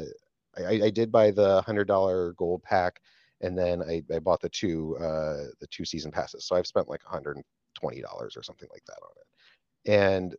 [0.57, 2.99] I, I did buy the hundred dollar gold pack,
[3.41, 6.89] and then I, I bought the two uh the two season passes, so I've spent
[6.89, 10.35] like 120 dollars or something like that on it, and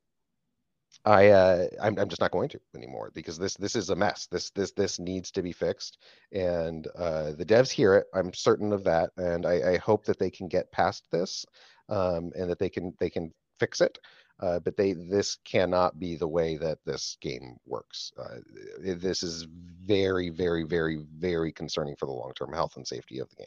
[1.05, 4.27] I uh, I'm, I'm just not going to anymore because this this is a mess.
[4.31, 5.98] This this this needs to be fixed,
[6.33, 8.07] and uh, the devs hear it.
[8.14, 11.46] I'm certain of that, and I, I hope that they can get past this,
[11.88, 13.98] um, and that they can they can fix it.
[14.40, 18.12] Uh, but they this cannot be the way that this game works.
[18.18, 18.38] Uh,
[18.81, 19.46] this is
[19.85, 23.46] very very very very concerning for the long term health and safety of the game.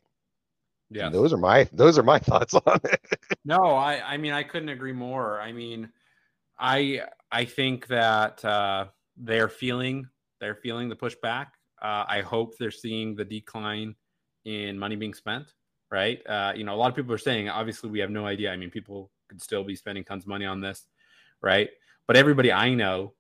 [0.90, 3.02] Yeah, those are my those are my thoughts on it.
[3.46, 5.40] no, I I mean I couldn't agree more.
[5.40, 5.90] I mean
[6.60, 10.08] I I think that uh, they're feeling
[10.40, 11.48] they're feeling the pushback.
[11.82, 13.96] Uh, I hope they're seeing the decline
[14.46, 15.54] in money being spent.
[15.90, 16.26] Right?
[16.26, 18.52] Uh, you know, a lot of people are saying obviously we have no idea.
[18.52, 20.88] I mean, people could still be spending tons of money on this,
[21.42, 21.70] right?
[22.08, 23.14] But everybody I know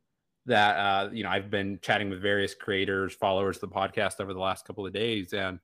[0.45, 4.33] that uh, you know I've been chatting with various creators, followers of the podcast over
[4.33, 5.59] the last couple of days, and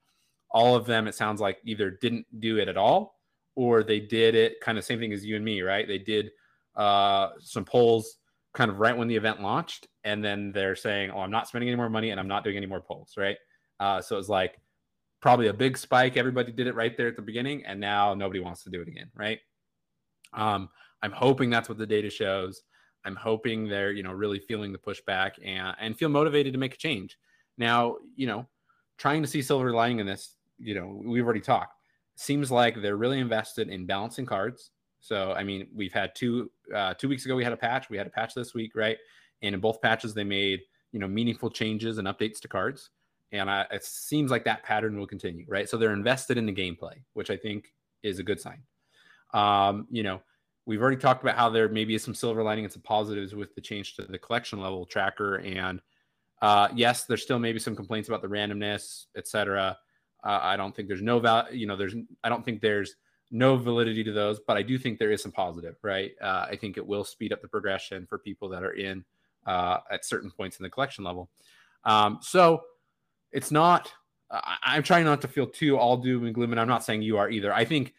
[0.52, 3.18] all of them it sounds like either didn't do it at all
[3.56, 5.88] or they did it kind of same thing as you and me, right?
[5.88, 6.30] They did
[6.76, 8.18] uh, some polls
[8.58, 11.70] kind of right when the event launched, and then they're saying, "Oh, I'm not spending
[11.70, 13.38] any more money, and I'm not doing any more polls." Right?
[13.80, 14.60] Uh, so it's like
[15.22, 16.17] probably a big spike.
[16.17, 18.88] Everybody did it right there at the beginning, and now nobody wants to do it
[18.88, 19.12] again.
[19.15, 19.39] Right?
[20.34, 20.70] Um,
[21.04, 22.63] I'm hoping that's what the data shows.
[23.06, 26.74] I'm hoping they're you know really feeling the pushback and and feel motivated to make
[26.74, 27.17] a change.
[27.60, 28.48] Now, you know,
[28.98, 31.74] trying to see silver lining in this, you know, we've already talked.
[32.15, 36.94] Seems like they're really invested in balancing cards so I mean, we've had two uh,
[36.94, 37.90] two weeks ago we had a patch.
[37.90, 38.98] We had a patch this week, right?
[39.42, 42.90] And in both patches, they made you know meaningful changes and updates to cards.
[43.32, 45.68] And I, it seems like that pattern will continue, right?
[45.68, 48.62] So they're invested in the gameplay, which I think is a good sign.
[49.34, 50.22] Um, you know,
[50.66, 53.54] we've already talked about how there maybe is some silver lining and some positives with
[53.56, 55.36] the change to the collection level tracker.
[55.38, 55.82] And
[56.42, 59.78] uh, yes, there's still maybe some complaints about the randomness, etc.
[60.24, 61.58] Uh, I don't think there's no value.
[61.58, 62.96] You know, there's I don't think there's
[63.32, 66.12] no validity to those, but I do think there is some positive, right?
[66.22, 69.04] Uh, I think it will speed up the progression for people that are in
[69.46, 71.30] uh, at certain points in the collection level.
[71.84, 72.63] Um, so
[73.32, 73.92] it's not,
[74.32, 77.02] I, am trying not to feel too all doom and gloom, and I'm not saying
[77.02, 77.54] you are either.
[77.54, 77.94] I think,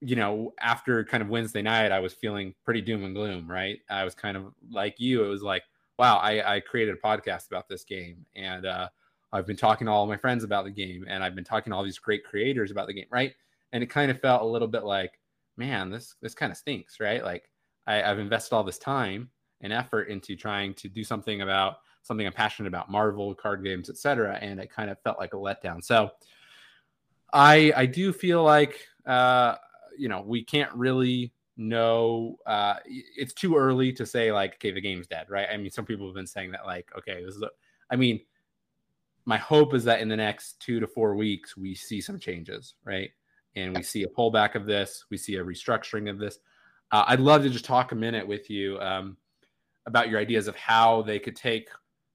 [0.00, 3.80] you know, after kind of Wednesday night, I was feeling pretty doom and gloom, right?
[3.88, 5.24] I was kind of like you.
[5.24, 5.64] It was like,
[5.98, 8.88] wow, I, I created a podcast about this game, and uh,
[9.32, 11.76] I've been talking to all my friends about the game, and I've been talking to
[11.76, 13.34] all these great creators about the game, right?
[13.76, 15.20] And it kind of felt a little bit like,
[15.58, 17.22] man, this this kind of stinks, right?
[17.22, 17.50] Like
[17.86, 19.28] I, I've invested all this time
[19.60, 23.90] and effort into trying to do something about something I'm passionate about, Marvel, card games,
[23.90, 25.84] etc., and it kind of felt like a letdown.
[25.84, 26.10] So
[27.34, 29.56] I I do feel like uh,
[29.98, 34.80] you know we can't really know uh, it's too early to say like okay the
[34.80, 37.40] game's dead right i mean some people have been saying that like okay this is
[37.40, 37.48] a,
[37.90, 38.20] i mean
[39.24, 42.74] my hope is that in the next two to four weeks we see some changes
[42.84, 43.10] right
[43.56, 45.06] and we see a pullback of this.
[45.10, 46.38] We see a restructuring of this.
[46.92, 49.16] Uh, I'd love to just talk a minute with you um,
[49.86, 51.68] about your ideas of how they could take,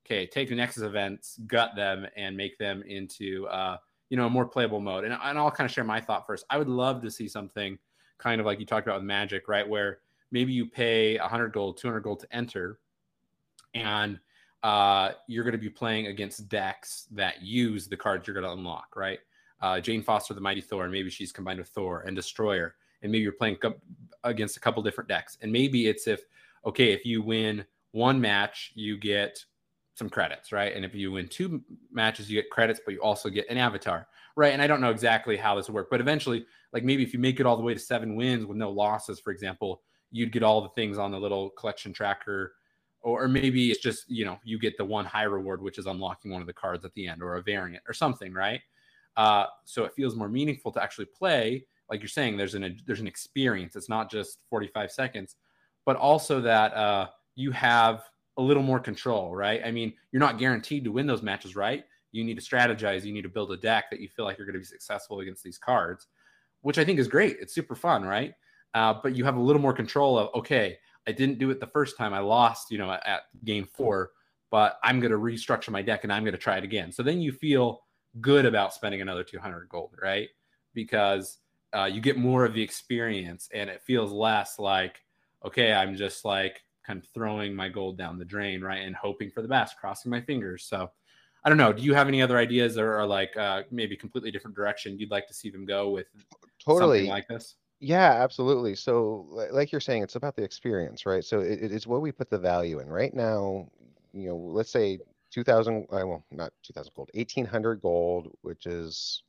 [0.05, 3.77] okay, take the Nexus events, gut them, and make them into, uh,
[4.09, 5.03] you know, a more playable mode.
[5.03, 6.45] And, and I'll kind of share my thought first.
[6.49, 7.77] I would love to see something
[8.17, 9.99] kind of like you talked about with Magic, right, where
[10.31, 12.79] maybe you pay 100 gold, 200 gold to enter,
[13.73, 14.19] and
[14.63, 18.51] uh, you're going to be playing against decks that use the cards you're going to
[18.51, 19.19] unlock, right?
[19.61, 23.11] Uh, Jane Foster, the Mighty Thor, and maybe she's combined with Thor and Destroyer, and
[23.11, 23.57] maybe you're playing
[24.23, 26.21] against a couple different decks, and maybe it's if
[26.65, 29.43] okay, if you win one match, you get
[29.95, 30.75] some credits, right?
[30.75, 34.07] And if you win two matches, you get credits, but you also get an avatar,
[34.35, 34.53] right?
[34.53, 37.19] And I don't know exactly how this will work, but eventually, like maybe if you
[37.19, 40.43] make it all the way to seven wins with no losses, for example, you'd get
[40.43, 42.53] all the things on the little collection tracker.
[43.03, 46.31] Or maybe it's just, you know, you get the one high reward, which is unlocking
[46.31, 48.61] one of the cards at the end or a variant or something, right?
[49.17, 51.65] Uh, so it feels more meaningful to actually play.
[51.89, 53.75] Like you're saying, there's an there's an experience.
[53.75, 55.35] It's not just 45 seconds,
[55.85, 58.03] but also that uh, you have
[58.37, 59.61] a little more control, right?
[59.65, 61.83] I mean, you're not guaranteed to win those matches, right?
[62.11, 63.03] You need to strategize.
[63.03, 65.19] You need to build a deck that you feel like you're going to be successful
[65.19, 66.07] against these cards,
[66.61, 67.37] which I think is great.
[67.39, 68.33] It's super fun, right?
[68.73, 71.67] Uh, but you have a little more control of okay, I didn't do it the
[71.67, 72.13] first time.
[72.13, 74.11] I lost, you know, at game four,
[74.49, 76.91] but I'm going to restructure my deck and I'm going to try it again.
[76.91, 77.81] So then you feel
[78.19, 80.29] good about spending another 200 gold, right?
[80.73, 81.37] Because
[81.73, 84.99] uh, you get more of the experience and it feels less like,
[85.45, 88.81] okay, I'm just like kind of throwing my gold down the drain, right?
[88.81, 90.65] And hoping for the best, crossing my fingers.
[90.65, 90.91] So
[91.43, 91.73] I don't know.
[91.73, 95.11] Do you have any other ideas or, or like uh, maybe completely different direction you'd
[95.11, 96.07] like to see them go with
[96.63, 97.55] totally like this?
[97.79, 98.75] Yeah, absolutely.
[98.75, 101.23] So, like you're saying, it's about the experience, right?
[101.25, 102.87] So, it, it's what we put the value in.
[102.87, 103.67] Right now,
[104.13, 104.99] you know, let's say
[105.31, 109.23] 2000, uh, well, not 2000 gold, 1800 gold, which is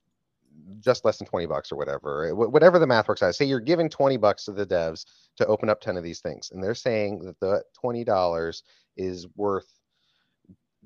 [0.81, 3.35] just less than 20 bucks or whatever, whatever the math works out.
[3.35, 6.51] Say you're giving 20 bucks to the devs to open up 10 of these things,
[6.53, 8.63] and they're saying that the $20
[8.97, 9.81] is worth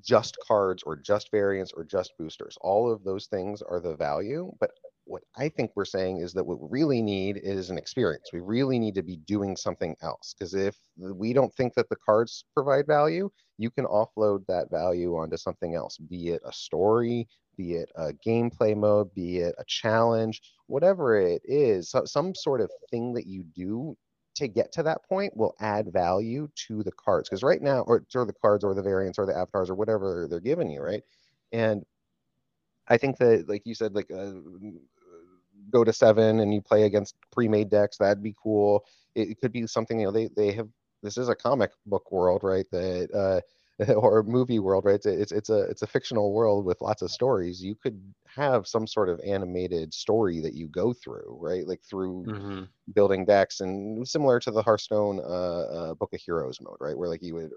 [0.02, 2.56] just cards or just variants or just boosters.
[2.60, 4.70] All of those things are the value, but
[5.06, 8.30] what I think we're saying is that what we really need is an experience.
[8.32, 11.96] We really need to be doing something else because if we don't think that the
[11.96, 17.28] cards provide value, you can offload that value onto something else, be it a story,
[17.56, 22.60] be it a gameplay mode, be it a challenge, whatever it is, so, some sort
[22.60, 23.96] of thing that you do
[24.34, 28.04] to get to that point will add value to the cards because right now or,
[28.14, 31.02] or the cards or the variants or the avatars or whatever they're giving you right
[31.52, 31.86] and
[32.88, 34.32] i think that like you said like uh,
[35.70, 38.84] go to seven and you play against pre-made decks that'd be cool.
[39.14, 40.68] It, it, could be something you know they they have
[41.02, 43.40] this is a comic book world right that uh
[43.94, 44.94] or movie world right?
[44.94, 47.62] It's, it's it's a it's a fictional world with lots of stories.
[47.62, 48.00] You could
[48.34, 51.66] have some sort of animated story that you go through right?
[51.66, 52.62] Like through mm-hmm.
[52.94, 56.96] building decks and similar to the hearthstone uh, uh, book of heroes mode right?
[56.96, 57.52] Where like you would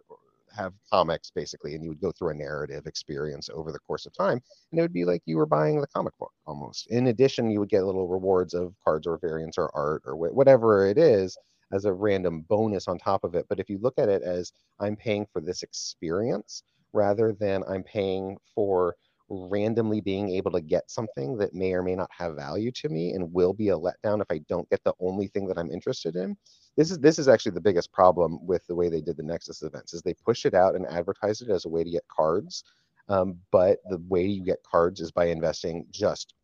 [0.60, 4.14] have comics basically and you would go through a narrative experience over the course of
[4.14, 4.39] time
[4.72, 7.60] and it would be like you were buying the comic book almost in addition you
[7.60, 11.38] would get little rewards of cards or variants or art or wh- whatever it is
[11.74, 14.51] as a random bonus on top of it but if you look at it as
[14.80, 18.95] i'm paying for this experience rather than i'm paying for
[19.30, 23.14] randomly being able to get something that may or may not have value to me
[23.14, 26.16] and will be a letdown if I don't get the only thing that I'm interested
[26.16, 26.36] in.
[26.80, 29.64] This is this is actually the biggest problem with the way they did the Nexus
[29.64, 32.64] events is they push it out and advertise it as a way to get cards.
[33.10, 36.36] Um, but the way you get cards is by investing just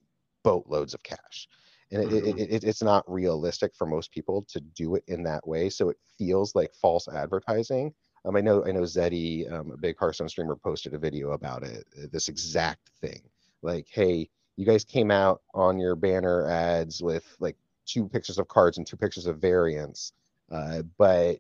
[0.44, 1.48] boatloads of cash.
[1.92, 2.40] And it, mm-hmm.
[2.40, 5.70] it, it, it's not realistic for most people to do it in that way.
[5.70, 7.94] So it feels like false advertising
[8.26, 11.64] um, I know I know Zeddy, um, a big Hearthstone streamer, posted a video about
[11.64, 11.86] it.
[11.98, 13.22] Uh, this exact thing,
[13.62, 17.56] like, hey, you guys came out on your banner ads with like
[17.86, 20.14] two pictures of cards and two pictures of variants,
[20.52, 21.40] uh, but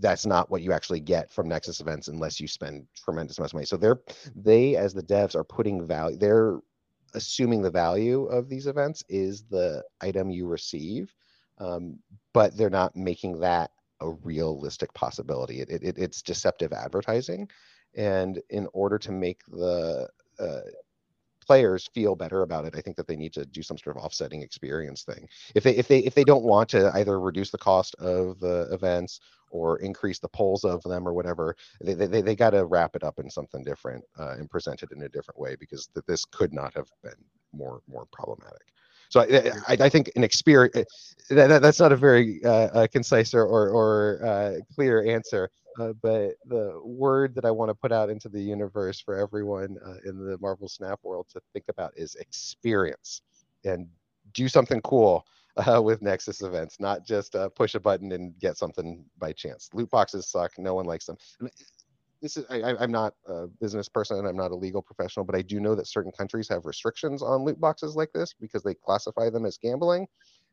[0.00, 3.56] that's not what you actually get from Nexus events unless you spend tremendous amounts of
[3.56, 3.66] money.
[3.66, 4.00] So they're
[4.34, 6.16] they as the devs are putting value.
[6.16, 6.58] They're
[7.14, 11.14] assuming the value of these events is the item you receive,
[11.58, 11.98] um,
[12.32, 13.70] but they're not making that
[14.00, 15.60] a realistic possibility.
[15.60, 17.48] It, it, it's deceptive advertising.
[17.94, 20.08] And in order to make the
[20.38, 20.60] uh,
[21.46, 24.02] players feel better about it, I think that they need to do some sort of
[24.02, 25.28] offsetting experience thing.
[25.54, 28.68] If they if they if they don't want to either reduce the cost of the
[28.72, 29.20] events
[29.50, 33.04] or increase the polls of them or whatever, they they, they got to wrap it
[33.04, 36.24] up in something different uh, and present it in a different way because th- this
[36.24, 37.12] could not have been
[37.52, 38.72] more more problematic.
[39.10, 40.74] So I, I, I think an experience
[41.30, 45.50] eh, that, that's not a very uh, uh, concise or or, or uh, clear answer.
[45.78, 49.76] Uh, but the word that I want to put out into the universe for everyone
[49.84, 53.22] uh, in the Marvel Snap world to think about is experience
[53.64, 53.88] and
[54.32, 59.04] do something cool uh, with Nexus events, not just push a button and get something
[59.18, 59.70] by chance.
[59.72, 60.52] Loot boxes suck.
[60.58, 61.16] No one likes them
[62.22, 65.34] this is I, I'm not a business person and I'm not a legal professional, but
[65.34, 68.74] I do know that certain countries have restrictions on loot boxes like this because they
[68.74, 70.06] classify them as gambling.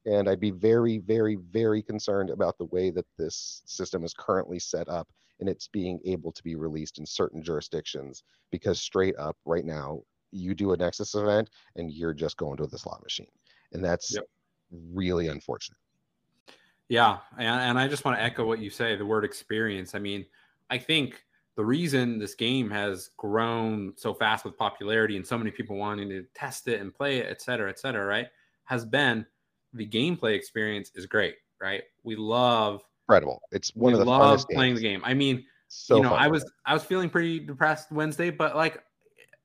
[0.06, 4.60] And I'd be very, very, very concerned about the way that this system is currently
[4.60, 9.38] set up and it's being able to be released in certain jurisdictions because straight up
[9.46, 13.28] right now, you do a Nexus event and you're just going to the slot machine.
[13.74, 14.26] And that's yep.
[14.94, 15.80] really unfortunate.
[16.88, 17.18] Yeah.
[17.38, 19.96] And, and I just want to echo what you say the word experience.
[19.96, 20.26] I mean,
[20.70, 21.24] I think
[21.56, 26.10] the reason this game has grown so fast with popularity and so many people wanting
[26.10, 28.28] to test it and play it, et cetera, et cetera, right,
[28.64, 29.26] has been
[29.74, 31.84] the gameplay experience is great, right?
[32.04, 33.42] We love incredible.
[33.52, 34.80] It's one of the love playing games.
[34.80, 35.02] the game.
[35.04, 38.84] I mean, so you know, I was I was feeling pretty depressed Wednesday, but like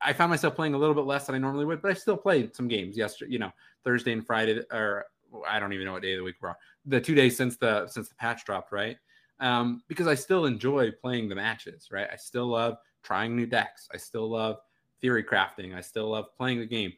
[0.01, 2.17] I found myself playing a little bit less than I normally would, but I still
[2.17, 3.51] played some games yesterday, you know,
[3.85, 5.07] Thursday and Friday, or
[5.49, 6.57] I don't even know what day of the week we're on.
[6.87, 8.97] The two days since the since the patch dropped, right?
[9.41, 12.09] um, because I still enjoy playing the matches, right?
[12.13, 13.89] I still love trying new decks.
[13.93, 14.59] I still love
[15.01, 15.75] theory crafting.
[15.75, 16.93] I still love playing the game.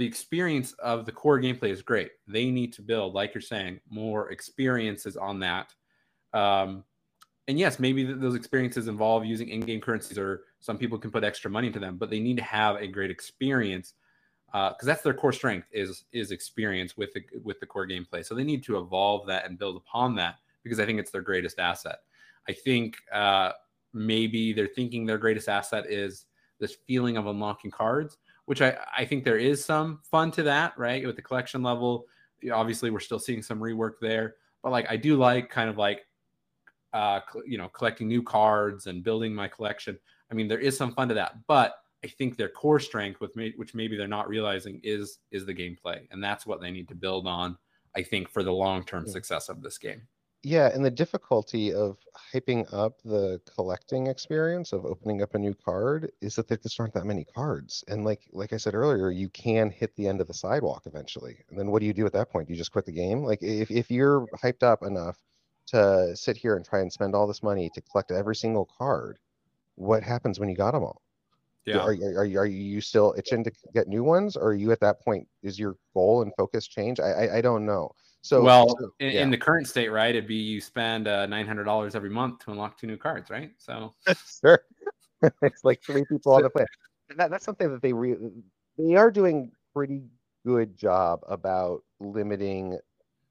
[0.00, 2.12] The experience of the core gameplay is great.
[2.26, 5.74] They need to build, like you're saying, more experiences on that.
[6.32, 6.84] Um,
[7.48, 11.22] and yes, maybe th- those experiences involve using in-game currencies, or some people can put
[11.22, 13.92] extra money into them, but they need to have a great experience
[14.46, 18.24] because uh, that's their core strength is is experience with the with the core gameplay.
[18.24, 21.20] So they need to evolve that and build upon that because I think it's their
[21.20, 21.98] greatest asset.
[22.48, 23.52] I think uh,
[23.92, 26.24] maybe they're thinking their greatest asset is
[26.58, 28.16] this feeling of unlocking cards,
[28.50, 31.06] which I, I think there is some fun to that, right?
[31.06, 32.06] With the collection level,
[32.52, 36.04] obviously we're still seeing some rework there, but like I do like kind of like
[36.92, 39.96] uh, you know collecting new cards and building my collection.
[40.32, 43.36] I mean, there is some fun to that, but I think their core strength, with
[43.36, 46.88] me, which maybe they're not realizing, is is the gameplay, and that's what they need
[46.88, 47.56] to build on.
[47.94, 49.12] I think for the long term yeah.
[49.12, 50.02] success of this game.
[50.42, 51.98] Yeah, and the difficulty of
[52.32, 56.80] hyping up the collecting experience of opening up a new card is that there just
[56.80, 57.84] aren't that many cards.
[57.88, 61.36] And like like I said earlier, you can hit the end of the sidewalk eventually.
[61.50, 62.48] And then what do you do at that point?
[62.48, 63.22] Do you just quit the game?
[63.22, 65.18] Like if, if you're hyped up enough
[65.66, 69.18] to sit here and try and spend all this money to collect every single card,
[69.74, 71.02] what happens when you got them all?
[71.66, 71.80] Yeah.
[71.80, 74.36] Are, are, are, you still itching to get new ones?
[74.36, 75.28] Or are you at that point?
[75.42, 76.98] Is your goal and focus change?
[76.98, 77.92] I, I, I don't know.
[78.22, 79.22] So, well, so, in, yeah.
[79.22, 82.44] in, the current state, right, it'd be you spend uh, nine hundred dollars every month
[82.44, 83.52] to unlock two new cards, right?
[83.58, 83.94] So,
[84.40, 84.62] sure,
[85.42, 86.68] it's like three people on the planet.
[87.16, 88.16] That, that's something that they re-
[88.76, 90.02] they are doing pretty
[90.44, 92.78] good job about limiting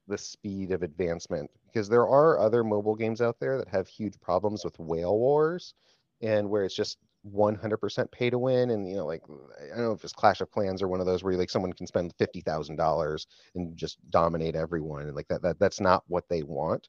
[0.08, 4.20] the speed of advancement because there are other mobile games out there that have huge
[4.20, 5.74] problems with whale wars
[6.20, 9.22] and where it's just 100% pay to win and you know like
[9.62, 11.72] i don't know if it's clash of clans or one of those where like someone
[11.72, 16.42] can spend $50000 and just dominate everyone and like that, that that's not what they
[16.42, 16.88] want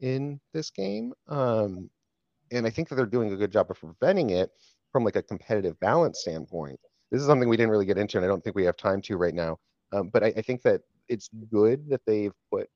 [0.00, 1.90] in this game um
[2.52, 4.50] and i think that they're doing a good job of preventing it
[4.92, 6.78] from like a competitive balance standpoint.
[7.10, 9.02] This is something we didn't really get into and i don't think we have time
[9.02, 9.58] to right now
[9.92, 12.68] um, but I, I think that it's good that they've put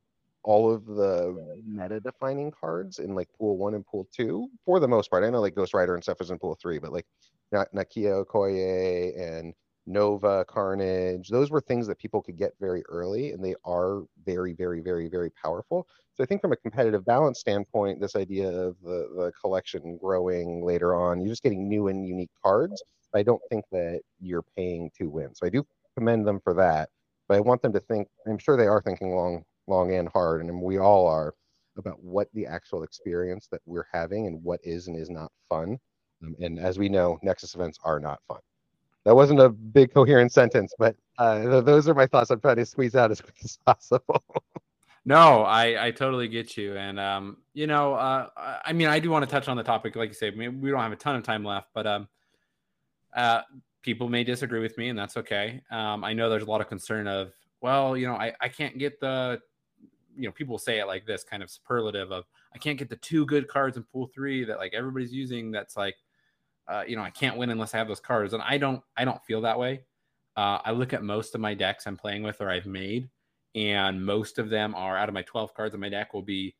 [0.46, 4.86] all of the meta defining cards in like pool one and pool two for the
[4.86, 5.24] most part.
[5.24, 7.04] I know like Ghost Rider and stuff is in pool three, but like
[7.52, 9.52] Nakia Okoye and
[9.88, 14.52] Nova Carnage, those were things that people could get very early and they are very,
[14.52, 15.88] very, very, very powerful.
[16.14, 20.64] So I think from a competitive balance standpoint, this idea of the, the collection growing
[20.64, 22.84] later on, you're just getting new and unique cards.
[23.16, 25.34] I don't think that you're paying to win.
[25.34, 25.66] So I do
[25.98, 26.88] commend them for that.
[27.28, 30.42] But I want them to think, I'm sure they are thinking long long and hard,
[30.42, 31.34] and we all are,
[31.78, 35.78] about what the actual experience that we're having and what is and is not fun.
[36.22, 38.40] Um, and as we know, Nexus events are not fun.
[39.04, 42.30] That wasn't a big coherent sentence, but uh, th- those are my thoughts.
[42.30, 44.24] I'm trying to squeeze out as quick as possible.
[45.04, 46.76] no, I, I totally get you.
[46.76, 48.28] And, um, you know, uh,
[48.64, 49.94] I mean, I do want to touch on the topic.
[49.94, 52.08] Like you say, we don't have a ton of time left, but um,
[53.14, 53.42] uh,
[53.82, 55.62] people may disagree with me, and that's okay.
[55.70, 58.76] Um, I know there's a lot of concern of, well, you know, I, I can't
[58.78, 59.40] get the
[60.16, 62.96] you know people say it like this kind of superlative of I can't get the
[62.96, 65.50] two good cards in pool three that like everybody's using.
[65.50, 65.96] That's like
[66.68, 69.04] uh, you know I can't win unless I have those cards, and I don't I
[69.04, 69.82] don't feel that way.
[70.36, 73.08] Uh, I look at most of my decks I'm playing with or I've made,
[73.54, 76.54] and most of them are out of my 12 cards in my deck will be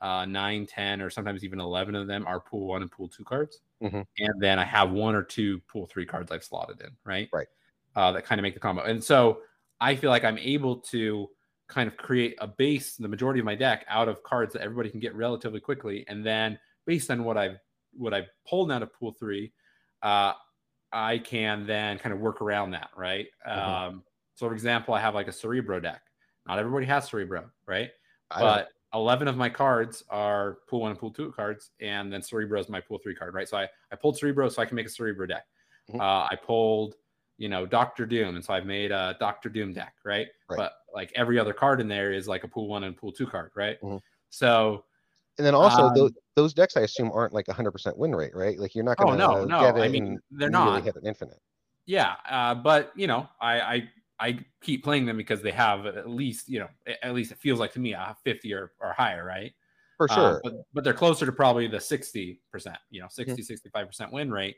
[0.00, 3.24] uh, 9, 10, or sometimes even 11 of them are pool one and pool two
[3.24, 3.60] cards.
[3.82, 4.00] Mm-hmm.
[4.18, 7.28] And then I have one or two pool three cards I've slotted in, right?
[7.32, 7.48] Right.
[7.94, 8.82] Uh, that kind of make the combo.
[8.82, 9.40] And so
[9.80, 11.28] I feel like I'm able to
[11.68, 14.90] kind of create a base, the majority of my deck out of cards that everybody
[14.90, 16.04] can get relatively quickly.
[16.08, 17.58] And then based on what I've
[17.92, 19.52] what I've pulled out of pool three,
[20.02, 20.32] uh,
[20.92, 23.26] I can then kind of work around that, right?
[23.46, 23.70] Mm-hmm.
[23.70, 24.02] Um,
[24.34, 26.02] so for example, I have like a Cerebro deck.
[26.46, 27.90] Not everybody has Cerebro, right?
[28.30, 32.22] I but 11 of my cards are pool one and pool two cards, and then
[32.22, 33.48] Cerebro is my pool three card, right?
[33.48, 35.44] So I, I pulled Cerebro so I can make a Cerebro deck.
[35.90, 36.00] Mm-hmm.
[36.00, 36.94] Uh, I pulled
[37.38, 38.36] you know, Doctor Doom.
[38.36, 40.26] And so I've made a Doctor Doom deck, right?
[40.50, 40.56] right?
[40.56, 43.26] But like every other card in there is like a pool one and pool two
[43.26, 43.80] card, right?
[43.80, 43.98] Mm-hmm.
[44.30, 44.84] So
[45.38, 48.14] and then also um, those, those decks I assume aren't like a hundred percent win
[48.14, 48.58] rate, right?
[48.58, 49.58] Like you're not gonna oh, no, no.
[49.58, 51.40] I mean they're not hit an infinite.
[51.86, 52.16] Yeah.
[52.28, 53.88] Uh, but you know, I, I
[54.20, 56.68] I keep playing them because they have at least, you know,
[57.02, 59.52] at least it feels like to me a 50 or, or higher, right?
[59.96, 60.36] For uh, sure.
[60.36, 62.38] Uh, but, but they're closer to probably the 60%,
[62.90, 63.78] you know, 60, mm-hmm.
[63.78, 64.56] 65% win rate.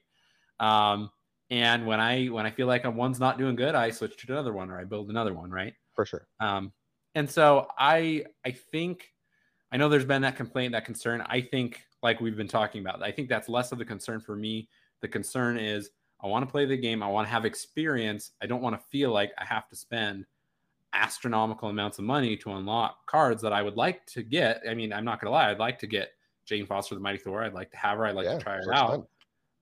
[0.61, 1.11] Um,
[1.51, 4.53] and when I when I feel like one's not doing good, I switch to another
[4.53, 5.75] one or I build another one, right?
[5.95, 6.29] For sure.
[6.39, 6.73] Um,
[7.15, 9.09] and so I I think
[9.73, 11.23] I know there's been that complaint, that concern.
[11.27, 14.37] I think like we've been talking about, I think that's less of the concern for
[14.37, 14.69] me.
[15.01, 15.91] The concern is
[16.23, 18.31] I want to play the game, I want to have experience.
[18.43, 20.27] I don't want to feel like I have to spend
[20.93, 24.63] astronomical amounts of money to unlock cards that I would like to get.
[24.69, 26.11] I mean, I'm not gonna lie, I'd like to get
[26.47, 27.43] Jane Foster the Mighty Thor.
[27.43, 28.07] I'd like to have her.
[28.07, 28.91] I'd like yeah, to try her out.
[28.91, 29.05] Fun.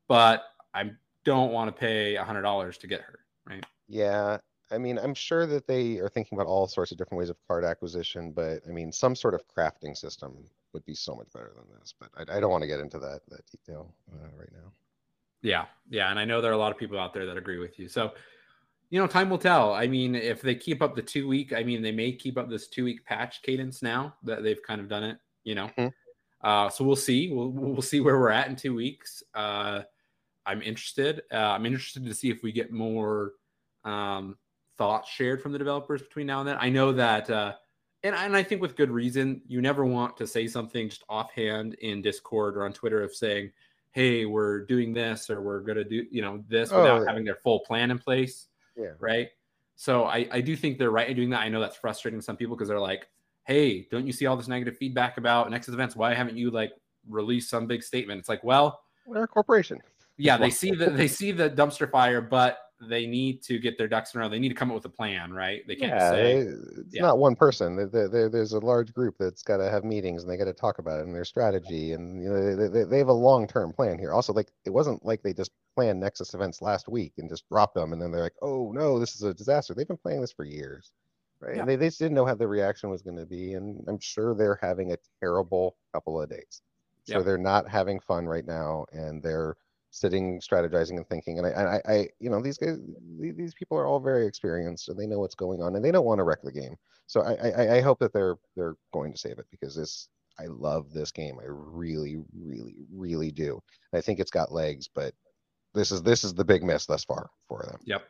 [0.08, 0.42] But
[0.74, 3.64] I'm don't want to pay a hundred dollars to get her, right?
[3.86, 4.38] Yeah,
[4.70, 7.36] I mean, I'm sure that they are thinking about all sorts of different ways of
[7.46, 10.34] card acquisition, but I mean, some sort of crafting system
[10.72, 11.94] would be so much better than this.
[11.98, 14.72] But I, I don't want to get into that that detail uh, right now.
[15.42, 17.58] Yeah, yeah, and I know there are a lot of people out there that agree
[17.58, 17.88] with you.
[17.88, 18.12] So,
[18.90, 19.72] you know, time will tell.
[19.72, 22.50] I mean, if they keep up the two week, I mean, they may keep up
[22.50, 25.18] this two week patch cadence now that they've kind of done it.
[25.44, 25.88] You know, mm-hmm.
[26.42, 27.30] uh, so we'll see.
[27.32, 29.22] We'll we'll see where we're at in two weeks.
[29.34, 29.82] Uh,
[30.48, 31.22] I'm interested.
[31.32, 33.32] Uh, I'm interested to see if we get more
[33.84, 34.36] um,
[34.78, 36.56] thoughts shared from the developers between now and then.
[36.58, 37.52] I know that, uh,
[38.02, 41.74] and, and I think with good reason, you never want to say something just offhand
[41.74, 43.50] in Discord or on Twitter of saying,
[43.90, 47.24] hey, we're doing this or we're going to do, you know, this without oh, having
[47.24, 48.46] their full plan in place.
[48.76, 48.92] Yeah.
[48.98, 49.28] Right.
[49.76, 51.40] So I, I do think they're right in doing that.
[51.40, 53.08] I know that's frustrating some people because they're like,
[53.44, 55.94] hey, don't you see all this negative feedback about Nexus events?
[55.96, 56.72] Why haven't you like
[57.08, 58.18] released some big statement?
[58.18, 59.80] It's like, well, we're a corporation.
[60.18, 63.88] Yeah, they see the they see the dumpster fire, but they need to get their
[63.88, 64.28] ducks in a row.
[64.28, 65.66] They need to come up with a plan, right?
[65.66, 67.02] They can't yeah, say it's yeah.
[67.02, 67.76] not one person.
[67.76, 70.52] They, they, there's a large group that's got to have meetings and they got to
[70.52, 73.72] talk about it and their strategy, and you know they, they have a long term
[73.72, 74.12] plan here.
[74.12, 77.74] Also, like it wasn't like they just planned Nexus events last week and just dropped
[77.74, 79.74] them, and then they're like, oh no, this is a disaster.
[79.74, 80.92] They've been planning this for years,
[81.40, 81.54] right?
[81.54, 81.60] Yeah.
[81.60, 84.00] And they, they just didn't know how the reaction was going to be, and I'm
[84.00, 86.62] sure they're having a terrible couple of days.
[87.04, 89.56] So they're not having fun right now, and they're
[89.90, 92.78] sitting strategizing and thinking and I, I, I you know these guys
[93.18, 96.04] these people are all very experienced and they know what's going on and they don't
[96.04, 96.76] want to wreck the game.
[97.06, 100.08] So i i, I hope that they're they're going to save it because this
[100.38, 101.38] i love this game.
[101.40, 103.60] I really really really do.
[103.94, 105.14] I think it's got legs but
[105.74, 107.80] this is this is the big miss thus far for them.
[107.84, 108.04] Yep.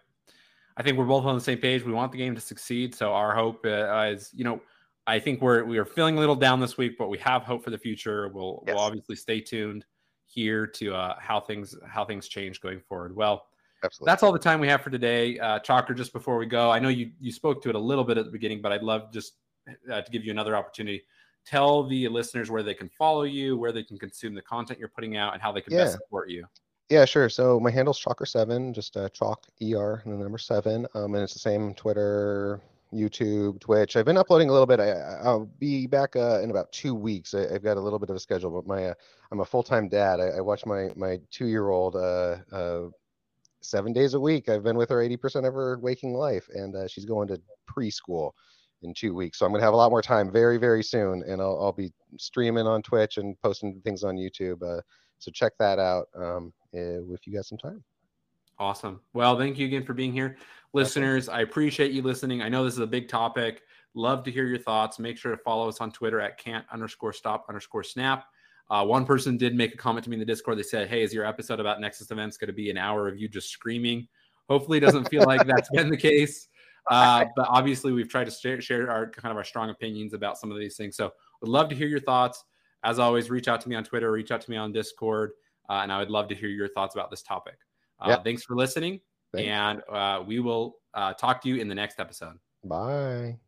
[0.77, 1.85] I think we're both on the same page.
[1.85, 4.61] We want the game to succeed so our hope uh, is you know
[5.07, 7.63] i think we're we are feeling a little down this week but we have hope
[7.63, 8.29] for the future.
[8.29, 8.75] We'll yes.
[8.75, 9.85] we'll obviously stay tuned
[10.29, 13.17] here to uh, how things how things change going forward.
[13.17, 13.47] Well,
[13.83, 14.11] Absolutely.
[14.11, 15.39] that's all the time we have for today.
[15.39, 18.05] Uh, Chalker, just before we go, I know you you spoke to it a little
[18.05, 19.35] bit at the beginning, but I'd love just
[19.91, 21.03] uh, to give you another opportunity.
[21.47, 24.89] Tell the listeners where they can follow you, where they can consume the content you're
[24.89, 25.85] putting out, and how they can yeah.
[25.85, 26.45] best support you.
[26.91, 27.29] Yeah, sure.
[27.29, 30.87] So my handle's Chalker7, just uh, Chalk ER and the number seven.
[30.95, 32.61] Um, and it's the same Twitter,
[32.93, 33.97] YouTube, Twitch.
[33.97, 34.81] I've been uploading a little bit.
[34.81, 37.35] I, will be back uh, in about two weeks.
[37.35, 38.95] I, have got a little bit of a schedule, but my uh,
[39.31, 40.21] I'm a full time dad.
[40.21, 42.89] I, I, watch my my two year old uh, uh,
[43.61, 44.49] seven days a week.
[44.49, 48.33] I've been with her 80% of her waking life, and uh, she's going to preschool
[48.83, 49.39] in two weeks.
[49.39, 51.73] So I'm going to have a lot more time very very soon, and I'll, I'll
[51.73, 54.63] be streaming on Twitch and posting things on YouTube.
[54.63, 54.81] Uh,
[55.19, 57.83] so check that out um, if you got some time.
[58.61, 59.01] Awesome.
[59.13, 60.37] Well, thank you again for being here.
[60.75, 62.43] Listeners, I appreciate you listening.
[62.43, 63.63] I know this is a big topic.
[63.95, 64.99] Love to hear your thoughts.
[64.99, 68.27] Make sure to follow us on Twitter at can't underscore stop underscore snap.
[68.71, 70.59] Uh, one person did make a comment to me in the Discord.
[70.59, 73.19] They said, Hey, is your episode about Nexus events going to be an hour of
[73.19, 74.07] you just screaming?
[74.49, 76.49] Hopefully, it doesn't feel like that's been the case.
[76.91, 80.39] Uh, but obviously, we've tried to share, share our kind of our strong opinions about
[80.39, 80.97] some of these things.
[80.97, 81.13] So,
[81.43, 82.43] would love to hear your thoughts.
[82.83, 85.33] As always, reach out to me on Twitter, reach out to me on Discord,
[85.69, 87.59] uh, and I would love to hear your thoughts about this topic.
[88.01, 88.25] Uh, yep.
[88.25, 89.01] Thanks for listening,
[89.33, 89.49] thanks.
[89.49, 92.39] and uh, we will uh, talk to you in the next episode.
[92.65, 93.39] Bye.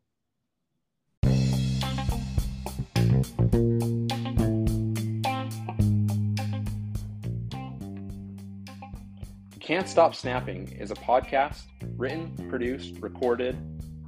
[9.61, 11.63] Can't Stop Snapping is a podcast
[11.97, 13.57] written, produced, recorded,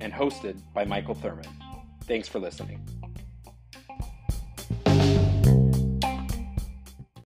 [0.01, 1.47] and hosted by Michael Thurman.
[2.05, 2.85] Thanks for listening.